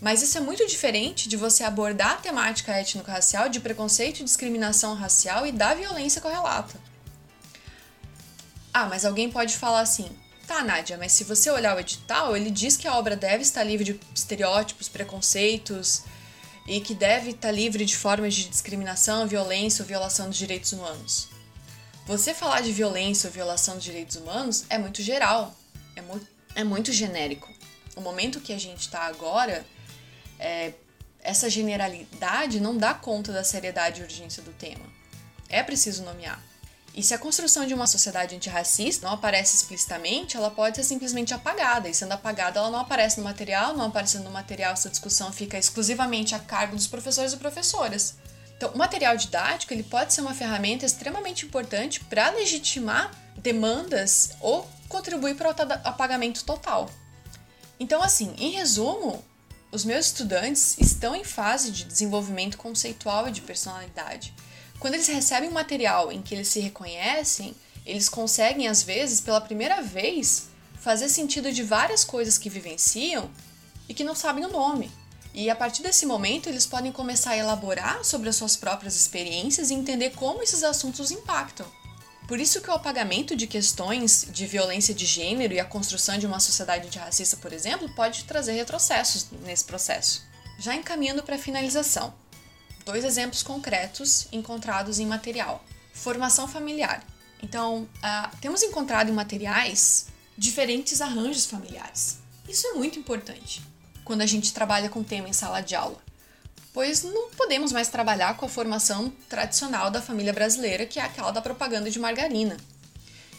mas 0.00 0.22
isso 0.22 0.38
é 0.38 0.40
muito 0.40 0.66
diferente 0.66 1.28
de 1.28 1.36
você 1.36 1.64
abordar 1.64 2.12
a 2.12 2.16
temática 2.16 2.72
étnico-racial 2.72 3.48
de 3.48 3.60
preconceito 3.60 4.20
e 4.20 4.24
discriminação 4.24 4.94
racial 4.94 5.46
e 5.46 5.52
da 5.52 5.74
violência 5.74 6.20
correlata. 6.20 6.78
Ah, 8.72 8.86
mas 8.86 9.04
alguém 9.04 9.30
pode 9.30 9.56
falar 9.56 9.80
assim: 9.80 10.08
Tá, 10.46 10.64
Nádia, 10.64 10.96
mas 10.96 11.12
se 11.12 11.24
você 11.24 11.50
olhar 11.50 11.76
o 11.76 11.80
edital, 11.80 12.34
ele 12.34 12.50
diz 12.50 12.76
que 12.76 12.88
a 12.88 12.96
obra 12.96 13.14
deve 13.14 13.42
estar 13.42 13.62
livre 13.62 13.84
de 13.84 14.00
estereótipos, 14.14 14.88
preconceitos 14.88 16.02
e 16.66 16.80
que 16.80 16.94
deve 16.94 17.32
estar 17.32 17.50
livre 17.50 17.84
de 17.84 17.96
formas 17.96 18.34
de 18.34 18.48
discriminação, 18.48 19.26
violência 19.26 19.82
ou 19.82 19.86
violação 19.86 20.28
dos 20.28 20.38
direitos 20.38 20.72
humanos. 20.72 21.28
Você 22.06 22.32
falar 22.32 22.62
de 22.62 22.72
violência 22.72 23.28
ou 23.28 23.32
violação 23.34 23.74
dos 23.74 23.84
direitos 23.84 24.16
humanos 24.16 24.64
é 24.70 24.78
muito 24.78 25.02
geral, 25.02 25.54
é, 25.94 26.00
mu 26.00 26.18
é 26.54 26.64
muito 26.64 26.92
genérico. 26.92 27.52
O 27.94 28.00
momento 28.00 28.40
que 28.40 28.52
a 28.54 28.58
gente 28.58 28.80
está 28.80 29.02
agora, 29.02 29.66
é, 30.38 30.72
essa 31.20 31.50
generalidade 31.50 32.60
não 32.60 32.76
dá 32.76 32.94
conta 32.94 33.32
da 33.32 33.44
seriedade 33.44 34.00
e 34.00 34.04
urgência 34.04 34.42
do 34.42 34.52
tema. 34.52 34.84
É 35.48 35.62
preciso 35.62 36.02
nomear. 36.02 36.42
E 36.94 37.02
se 37.02 37.14
a 37.14 37.18
construção 37.18 37.64
de 37.64 37.74
uma 37.74 37.86
sociedade 37.86 38.34
antirracista 38.34 39.06
não 39.06 39.14
aparece 39.14 39.54
explicitamente, 39.54 40.36
ela 40.36 40.50
pode 40.50 40.76
ser 40.76 40.82
simplesmente 40.82 41.32
apagada. 41.32 41.88
E 41.88 41.94
sendo 41.94 42.12
apagada, 42.12 42.58
ela 42.58 42.70
não 42.70 42.80
aparece 42.80 43.18
no 43.18 43.24
material, 43.24 43.76
não 43.76 43.86
aparecendo 43.86 44.24
no 44.24 44.30
material, 44.30 44.72
essa 44.72 44.90
discussão 44.90 45.32
fica 45.32 45.56
exclusivamente 45.56 46.34
a 46.34 46.40
cargo 46.40 46.74
dos 46.74 46.88
professores 46.88 47.32
e 47.32 47.36
professoras. 47.36 48.16
Então, 48.56 48.70
o 48.72 48.78
material 48.78 49.16
didático 49.16 49.72
ele 49.72 49.84
pode 49.84 50.12
ser 50.12 50.22
uma 50.22 50.34
ferramenta 50.34 50.84
extremamente 50.84 51.46
importante 51.46 52.00
para 52.00 52.30
legitimar 52.30 53.12
demandas 53.36 54.30
ou 54.40 54.68
contribuir 54.88 55.36
para 55.36 55.50
o 55.50 55.88
apagamento 55.88 56.44
total. 56.44 56.90
Então, 57.78 58.02
assim, 58.02 58.34
em 58.38 58.50
resumo, 58.50 59.24
os 59.70 59.84
meus 59.84 60.06
estudantes 60.06 60.78
estão 60.78 61.14
em 61.14 61.24
fase 61.24 61.70
de 61.70 61.84
desenvolvimento 61.84 62.56
conceitual 62.56 63.28
e 63.28 63.32
de 63.32 63.42
personalidade. 63.42 64.34
Quando 64.78 64.94
eles 64.94 65.08
recebem 65.08 65.48
um 65.48 65.52
material 65.52 66.10
em 66.10 66.22
que 66.22 66.34
eles 66.34 66.48
se 66.48 66.60
reconhecem, 66.60 67.54
eles 67.84 68.08
conseguem, 68.08 68.68
às 68.68 68.82
vezes, 68.82 69.20
pela 69.20 69.40
primeira 69.40 69.82
vez, 69.82 70.48
fazer 70.80 71.08
sentido 71.08 71.52
de 71.52 71.62
várias 71.62 72.04
coisas 72.04 72.38
que 72.38 72.48
vivenciam 72.48 73.30
e 73.88 73.94
que 73.94 74.04
não 74.04 74.14
sabem 74.14 74.44
o 74.44 74.52
nome. 74.52 74.90
E 75.34 75.50
a 75.50 75.56
partir 75.56 75.82
desse 75.82 76.06
momento, 76.06 76.48
eles 76.48 76.66
podem 76.66 76.90
começar 76.90 77.30
a 77.32 77.36
elaborar 77.36 78.04
sobre 78.04 78.28
as 78.28 78.36
suas 78.36 78.56
próprias 78.56 78.96
experiências 78.96 79.70
e 79.70 79.74
entender 79.74 80.10
como 80.10 80.42
esses 80.42 80.62
assuntos 80.64 81.10
impactam. 81.10 81.66
Por 82.28 82.38
isso 82.38 82.60
que 82.60 82.68
o 82.68 82.74
apagamento 82.74 83.34
de 83.34 83.46
questões 83.46 84.28
de 84.30 84.46
violência 84.46 84.94
de 84.94 85.06
gênero 85.06 85.54
e 85.54 85.58
a 85.58 85.64
construção 85.64 86.18
de 86.18 86.26
uma 86.26 86.38
sociedade 86.38 86.86
antirracista, 86.86 87.38
por 87.38 87.54
exemplo, 87.54 87.88
pode 87.94 88.24
trazer 88.24 88.52
retrocessos 88.52 89.28
nesse 89.46 89.64
processo. 89.64 90.22
Já 90.58 90.74
encaminhando 90.74 91.22
para 91.22 91.36
a 91.36 91.38
finalização, 91.38 92.12
dois 92.84 93.02
exemplos 93.02 93.42
concretos 93.42 94.28
encontrados 94.30 94.98
em 94.98 95.06
material. 95.06 95.64
Formação 95.94 96.46
familiar. 96.46 97.02
Então, 97.42 97.84
uh, 97.84 98.36
temos 98.42 98.62
encontrado 98.62 99.08
em 99.08 99.14
materiais 99.14 100.08
diferentes 100.36 101.00
arranjos 101.00 101.46
familiares. 101.46 102.18
Isso 102.46 102.66
é 102.66 102.72
muito 102.74 102.98
importante 102.98 103.62
quando 104.04 104.20
a 104.20 104.26
gente 104.26 104.52
trabalha 104.52 104.90
com 104.90 105.02
tema 105.02 105.30
em 105.30 105.32
sala 105.32 105.62
de 105.62 105.74
aula, 105.74 105.98
pois 106.78 107.02
não 107.02 107.30
podemos 107.30 107.72
mais 107.72 107.88
trabalhar 107.88 108.36
com 108.36 108.46
a 108.46 108.48
formação 108.48 109.12
tradicional 109.28 109.90
da 109.90 110.00
família 110.00 110.32
brasileira, 110.32 110.86
que 110.86 111.00
é 111.00 111.02
aquela 111.02 111.32
da 111.32 111.42
propaganda 111.42 111.90
de 111.90 111.98
margarina. 111.98 112.56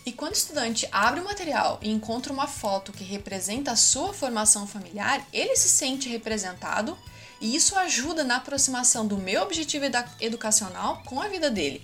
E 0.05 0.11
quando 0.11 0.33
o 0.33 0.37
estudante 0.37 0.85
abre 0.91 1.21
o 1.21 1.23
material 1.23 1.79
e 1.81 1.89
encontra 1.89 2.33
uma 2.33 2.47
foto 2.47 2.91
que 2.91 3.01
representa 3.01 3.71
a 3.71 3.77
sua 3.77 4.13
formação 4.13 4.67
familiar, 4.67 5.25
ele 5.31 5.55
se 5.55 5.69
sente 5.69 6.09
representado 6.09 6.97
e 7.39 7.55
isso 7.55 7.77
ajuda 7.77 8.25
na 8.25 8.35
aproximação 8.35 9.07
do 9.07 9.17
meu 9.17 9.41
objetivo 9.41 9.85
educacional 10.19 11.01
com 11.05 11.21
a 11.21 11.29
vida 11.29 11.49
dele. 11.49 11.81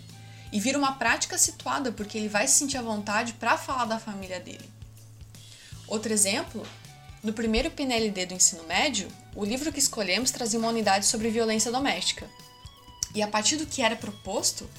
E 0.52 0.60
vira 0.60 0.78
uma 0.78 0.98
prática 0.98 1.38
situada 1.38 1.90
porque 1.90 2.18
ele 2.18 2.28
vai 2.28 2.50
se 2.50 2.58
sentir 2.58 2.76
à 2.76 2.82
vontade 2.82 3.32
para 3.32 3.58
falar 3.58 3.86
da 3.86 3.98
família 3.98 4.42
dele. 4.42 4.70
Outro 5.88 6.12
exemplo, 6.12 6.68
no 7.26 7.34
primeiro 7.34 7.72
PNLD 7.72 8.28
do 8.28 8.36
ensino 8.36 8.64
médio, 8.66 9.08
o 9.36 9.44
livro 9.44 9.74
que 9.74 9.80
escolhemos 9.80 10.30
trazia 10.30 10.60
uma 10.60 10.70
unidade 10.70 11.08
sobre 11.08 11.32
violência 11.32 11.72
doméstica. 11.72 12.30
E 13.16 13.24
a 13.24 13.28
partir 13.28 13.56
do 13.56 13.66
que 13.66 13.82
era 13.82 13.96
proposto, 13.96 14.70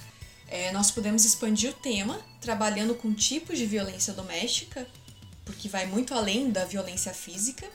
é, 0.46 0.70
nós 0.70 0.92
pudemos 0.92 1.24
expandir 1.24 1.70
o 1.70 1.74
tema, 1.74 2.20
trabalhando 2.40 2.94
com 2.94 3.12
tipos 3.12 3.58
de 3.58 3.66
violência 3.66 4.12
doméstica, 4.12 4.86
porque 5.44 5.68
vai 5.68 5.86
muito 5.86 6.14
além 6.14 6.48
da 6.48 6.64
violência 6.64 7.12
física, 7.12 7.66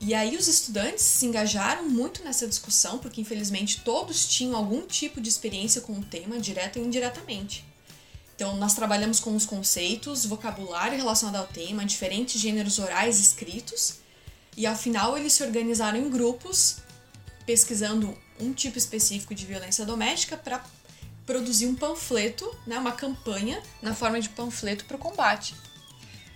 e 0.00 0.14
aí 0.14 0.36
os 0.36 0.48
estudantes 0.48 1.04
se 1.04 1.24
engajaram 1.24 1.88
muito 1.88 2.24
nessa 2.24 2.48
discussão, 2.48 2.98
porque 2.98 3.20
infelizmente 3.20 3.82
todos 3.82 4.26
tinham 4.26 4.56
algum 4.56 4.84
tipo 4.84 5.20
de 5.20 5.28
experiência 5.28 5.80
com 5.80 5.92
o 5.92 6.02
tema, 6.04 6.40
direta 6.40 6.80
ou 6.80 6.84
indiretamente. 6.84 7.64
Então 8.34 8.56
nós 8.56 8.74
trabalhamos 8.74 9.20
com 9.20 9.34
os 9.36 9.46
conceitos, 9.46 10.24
vocabulário 10.24 10.96
relacionado 10.96 11.36
ao 11.36 11.46
tema, 11.46 11.84
diferentes 11.84 12.40
gêneros 12.40 12.78
orais 12.78 13.20
escritos, 13.20 13.96
e 14.56 14.66
ao 14.66 14.76
final 14.76 15.16
eles 15.16 15.32
se 15.32 15.42
organizaram 15.42 15.98
em 15.98 16.10
grupos, 16.10 16.78
pesquisando 17.46 18.16
um 18.40 18.52
tipo 18.52 18.78
específico 18.78 19.34
de 19.34 19.46
violência 19.46 19.84
doméstica 19.84 20.36
para 20.36 20.64
produzir 21.24 21.66
um 21.66 21.74
panfleto, 21.74 22.50
né, 22.66 22.78
uma 22.78 22.92
campanha 22.92 23.62
na 23.80 23.94
forma 23.94 24.20
de 24.20 24.28
panfleto 24.28 24.84
para 24.84 24.96
o 24.96 25.00
combate. 25.00 25.54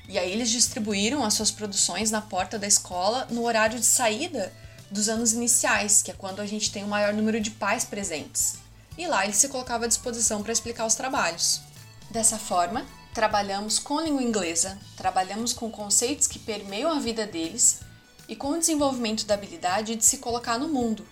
E 0.09 0.19
aí 0.19 0.31
eles 0.31 0.51
distribuíram 0.51 1.25
as 1.25 1.35
suas 1.35 1.51
produções 1.51 2.11
na 2.11 2.21
porta 2.21 2.59
da 2.59 2.67
escola 2.67 3.27
no 3.31 3.45
horário 3.45 3.79
de 3.79 3.85
saída 3.85 4.53
dos 4.91 5.09
anos 5.09 5.33
iniciais, 5.33 6.03
que 6.03 6.13
é 6.13 6.15
quando 6.15 6.41
a 6.41 6.47
gente 6.47 6.71
tem 6.71 6.85
o 6.85 6.89
maior 6.89 7.13
número 7.13 7.41
de 7.41 7.51
pais 7.51 7.85
presentes. 7.85 8.55
E 8.97 9.07
lá 9.07 9.25
ele 9.25 9.35
se 9.35 9.49
colocava 9.49 9.85
à 9.85 9.89
disposição 9.89 10.43
para 10.43 10.53
explicar 10.53 10.87
os 10.87 10.95
trabalhos. 10.95 11.61
Dessa 12.11 12.38
forma, 12.38 12.87
trabalhamos 13.12 13.79
com 13.79 14.01
língua 14.01 14.23
inglesa, 14.23 14.79
trabalhamos 14.97 15.53
com 15.53 15.71
conceitos 15.71 16.27
que 16.27 16.38
permeiam 16.38 16.90
a 16.90 17.01
vida 17.01 17.27
deles 17.27 17.81
e 18.29 18.37
com 18.37 18.51
o 18.51 18.59
desenvolvimento 18.59 19.27
da 19.27 19.35
habilidade 19.35 19.97
de 19.97 20.05
se 20.05 20.19
colocar 20.19 20.59
no 20.59 20.69
mundo, 20.69 21.07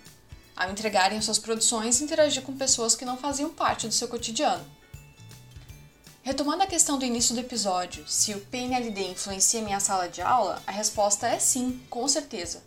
ao 0.56 0.70
entregarem 0.70 1.20
suas 1.20 1.38
produções 1.38 2.00
e 2.00 2.04
interagir 2.04 2.42
com 2.42 2.56
pessoas 2.56 2.94
que 2.94 3.04
não 3.04 3.16
faziam 3.16 3.50
parte 3.50 3.88
do 3.88 3.94
seu 3.94 4.06
cotidiano. 4.06 4.64
Retomando 6.22 6.62
a 6.62 6.66
questão 6.66 6.98
do 6.98 7.04
início 7.04 7.34
do 7.34 7.40
episódio, 7.40 8.08
se 8.08 8.32
o 8.32 8.40
PNLD 8.40 9.10
influencia 9.10 9.60
minha 9.60 9.80
sala 9.80 10.08
de 10.08 10.22
aula, 10.22 10.62
a 10.66 10.72
resposta 10.72 11.26
é 11.26 11.38
sim, 11.38 11.82
com 11.90 12.08
certeza. 12.08 12.62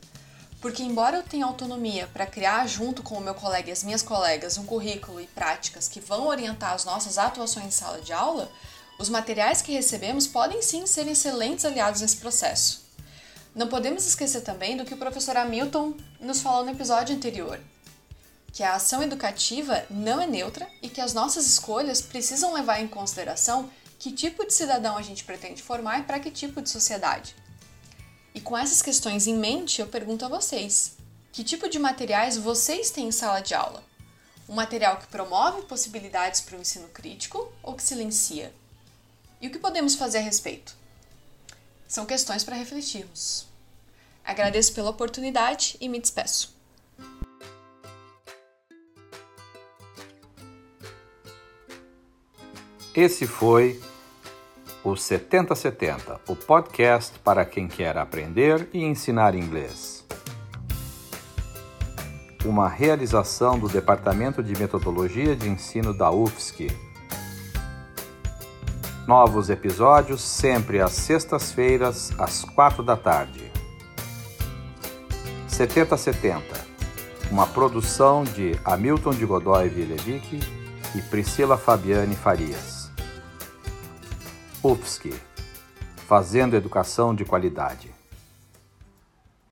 Porque, 0.68 0.84
embora 0.84 1.16
eu 1.16 1.24
tenha 1.24 1.46
autonomia 1.46 2.10
para 2.12 2.26
criar, 2.26 2.68
junto 2.68 3.02
com 3.02 3.16
o 3.16 3.22
meu 3.22 3.34
colega 3.34 3.70
e 3.70 3.72
as 3.72 3.86
minhas 3.86 4.02
colegas, 4.02 4.58
um 4.58 4.66
currículo 4.66 5.22
e 5.22 5.28
práticas 5.28 5.88
que 5.88 6.02
vão 6.02 6.28
orientar 6.28 6.74
as 6.74 6.84
nossas 6.84 7.18
atuações 7.18 7.68
em 7.68 7.72
sala 7.72 8.02
de 8.02 8.12
aula, 8.12 8.52
os 9.00 9.08
materiais 9.08 9.62
que 9.62 9.72
recebemos 9.72 10.28
podem 10.28 10.62
sim 10.62 10.86
ser 10.86 11.08
excelentes 11.08 11.64
aliados 11.64 12.02
nesse 12.02 12.18
processo. 12.18 12.84
Não 13.56 13.70
podemos 13.70 14.06
esquecer 14.06 14.42
também 14.42 14.76
do 14.76 14.84
que 14.84 14.94
o 14.94 14.98
professor 14.98 15.38
Hamilton 15.38 15.94
nos 16.20 16.42
falou 16.42 16.66
no 16.66 16.72
episódio 16.72 17.16
anterior, 17.16 17.62
que 18.52 18.62
a 18.62 18.76
ação 18.76 19.02
educativa 19.02 19.86
não 19.90 20.20
é 20.20 20.28
neutra 20.28 20.68
e 20.82 20.90
que 20.90 21.00
as 21.00 21.14
nossas 21.14 21.48
escolhas 21.48 22.02
precisam 22.02 22.54
levar 22.54 22.82
em 22.82 22.90
consideração 22.90 23.70
que 23.98 24.12
tipo 24.12 24.46
de 24.46 24.54
cidadão 24.54 24.98
a 24.98 25.02
gente 25.02 25.24
pretende 25.24 25.64
formar 25.64 26.02
e 26.02 26.04
para 26.04 26.20
que 26.20 26.30
tipo 26.30 26.62
de 26.62 26.70
sociedade. 26.70 27.34
E 28.38 28.40
com 28.40 28.56
essas 28.56 28.84
questões 28.84 29.26
em 29.26 29.36
mente, 29.36 29.82
eu 29.82 29.88
pergunto 29.88 30.24
a 30.24 30.28
vocês: 30.28 30.96
que 31.32 31.44
tipo 31.44 31.68
de 31.68 31.80
materiais 31.80 32.38
vocês 32.38 32.92
têm 32.92 33.08
em 33.08 33.12
sala 33.12 33.40
de 33.40 33.56
aula? 33.56 33.84
Um 34.48 34.54
material 34.54 34.98
que 34.98 35.08
promove 35.08 35.64
possibilidades 35.64 36.42
para 36.42 36.56
o 36.56 36.62
ensino 36.62 36.88
crítico 36.90 37.52
ou 37.64 37.74
que 37.74 37.82
silencia? 37.82 38.54
E 39.42 39.48
o 39.48 39.52
que 39.52 39.58
podemos 39.58 39.96
fazer 39.96 40.20
a 40.20 40.22
respeito? 40.22 40.76
São 41.88 42.06
questões 42.06 42.44
para 42.44 42.56
refletirmos. 42.56 43.48
Agradeço 44.24 44.72
pela 44.72 44.92
oportunidade 44.92 45.76
e 45.82 45.90
me 45.90 46.00
despeço. 46.00 46.56
Esse 52.94 53.26
foi 53.26 53.82
o 54.90 54.96
7070, 54.96 56.22
o 56.30 56.36
podcast 56.36 57.20
para 57.20 57.44
quem 57.44 57.68
quer 57.68 57.98
aprender 57.98 58.70
e 58.74 58.86
ensinar 58.86 59.36
inglês. 59.36 60.06
Uma 62.46 62.70
realização 62.70 63.60
do 63.60 63.68
Departamento 63.68 64.42
de 64.42 64.58
Metodologia 64.58 65.36
de 65.36 65.50
Ensino 65.50 65.94
da 65.94 66.10
UFSC. 66.10 66.72
Novos 69.06 69.50
episódios 69.50 70.22
sempre 70.22 70.80
às 70.80 70.94
sextas-feiras, 70.94 72.18
às 72.18 72.46
quatro 72.46 72.82
da 72.82 72.96
tarde. 72.96 73.52
7070, 75.50 76.66
uma 77.30 77.46
produção 77.46 78.24
de 78.24 78.58
Hamilton 78.64 79.12
de 79.12 79.26
Godoy 79.26 79.68
Vilevic 79.68 80.40
e 80.96 81.02
Priscila 81.02 81.58
Fabiane 81.58 82.16
Farias. 82.16 82.77
Fazendo 86.08 86.56
educação 86.56 87.16
de 87.16 87.24
qualidade. 87.24 87.97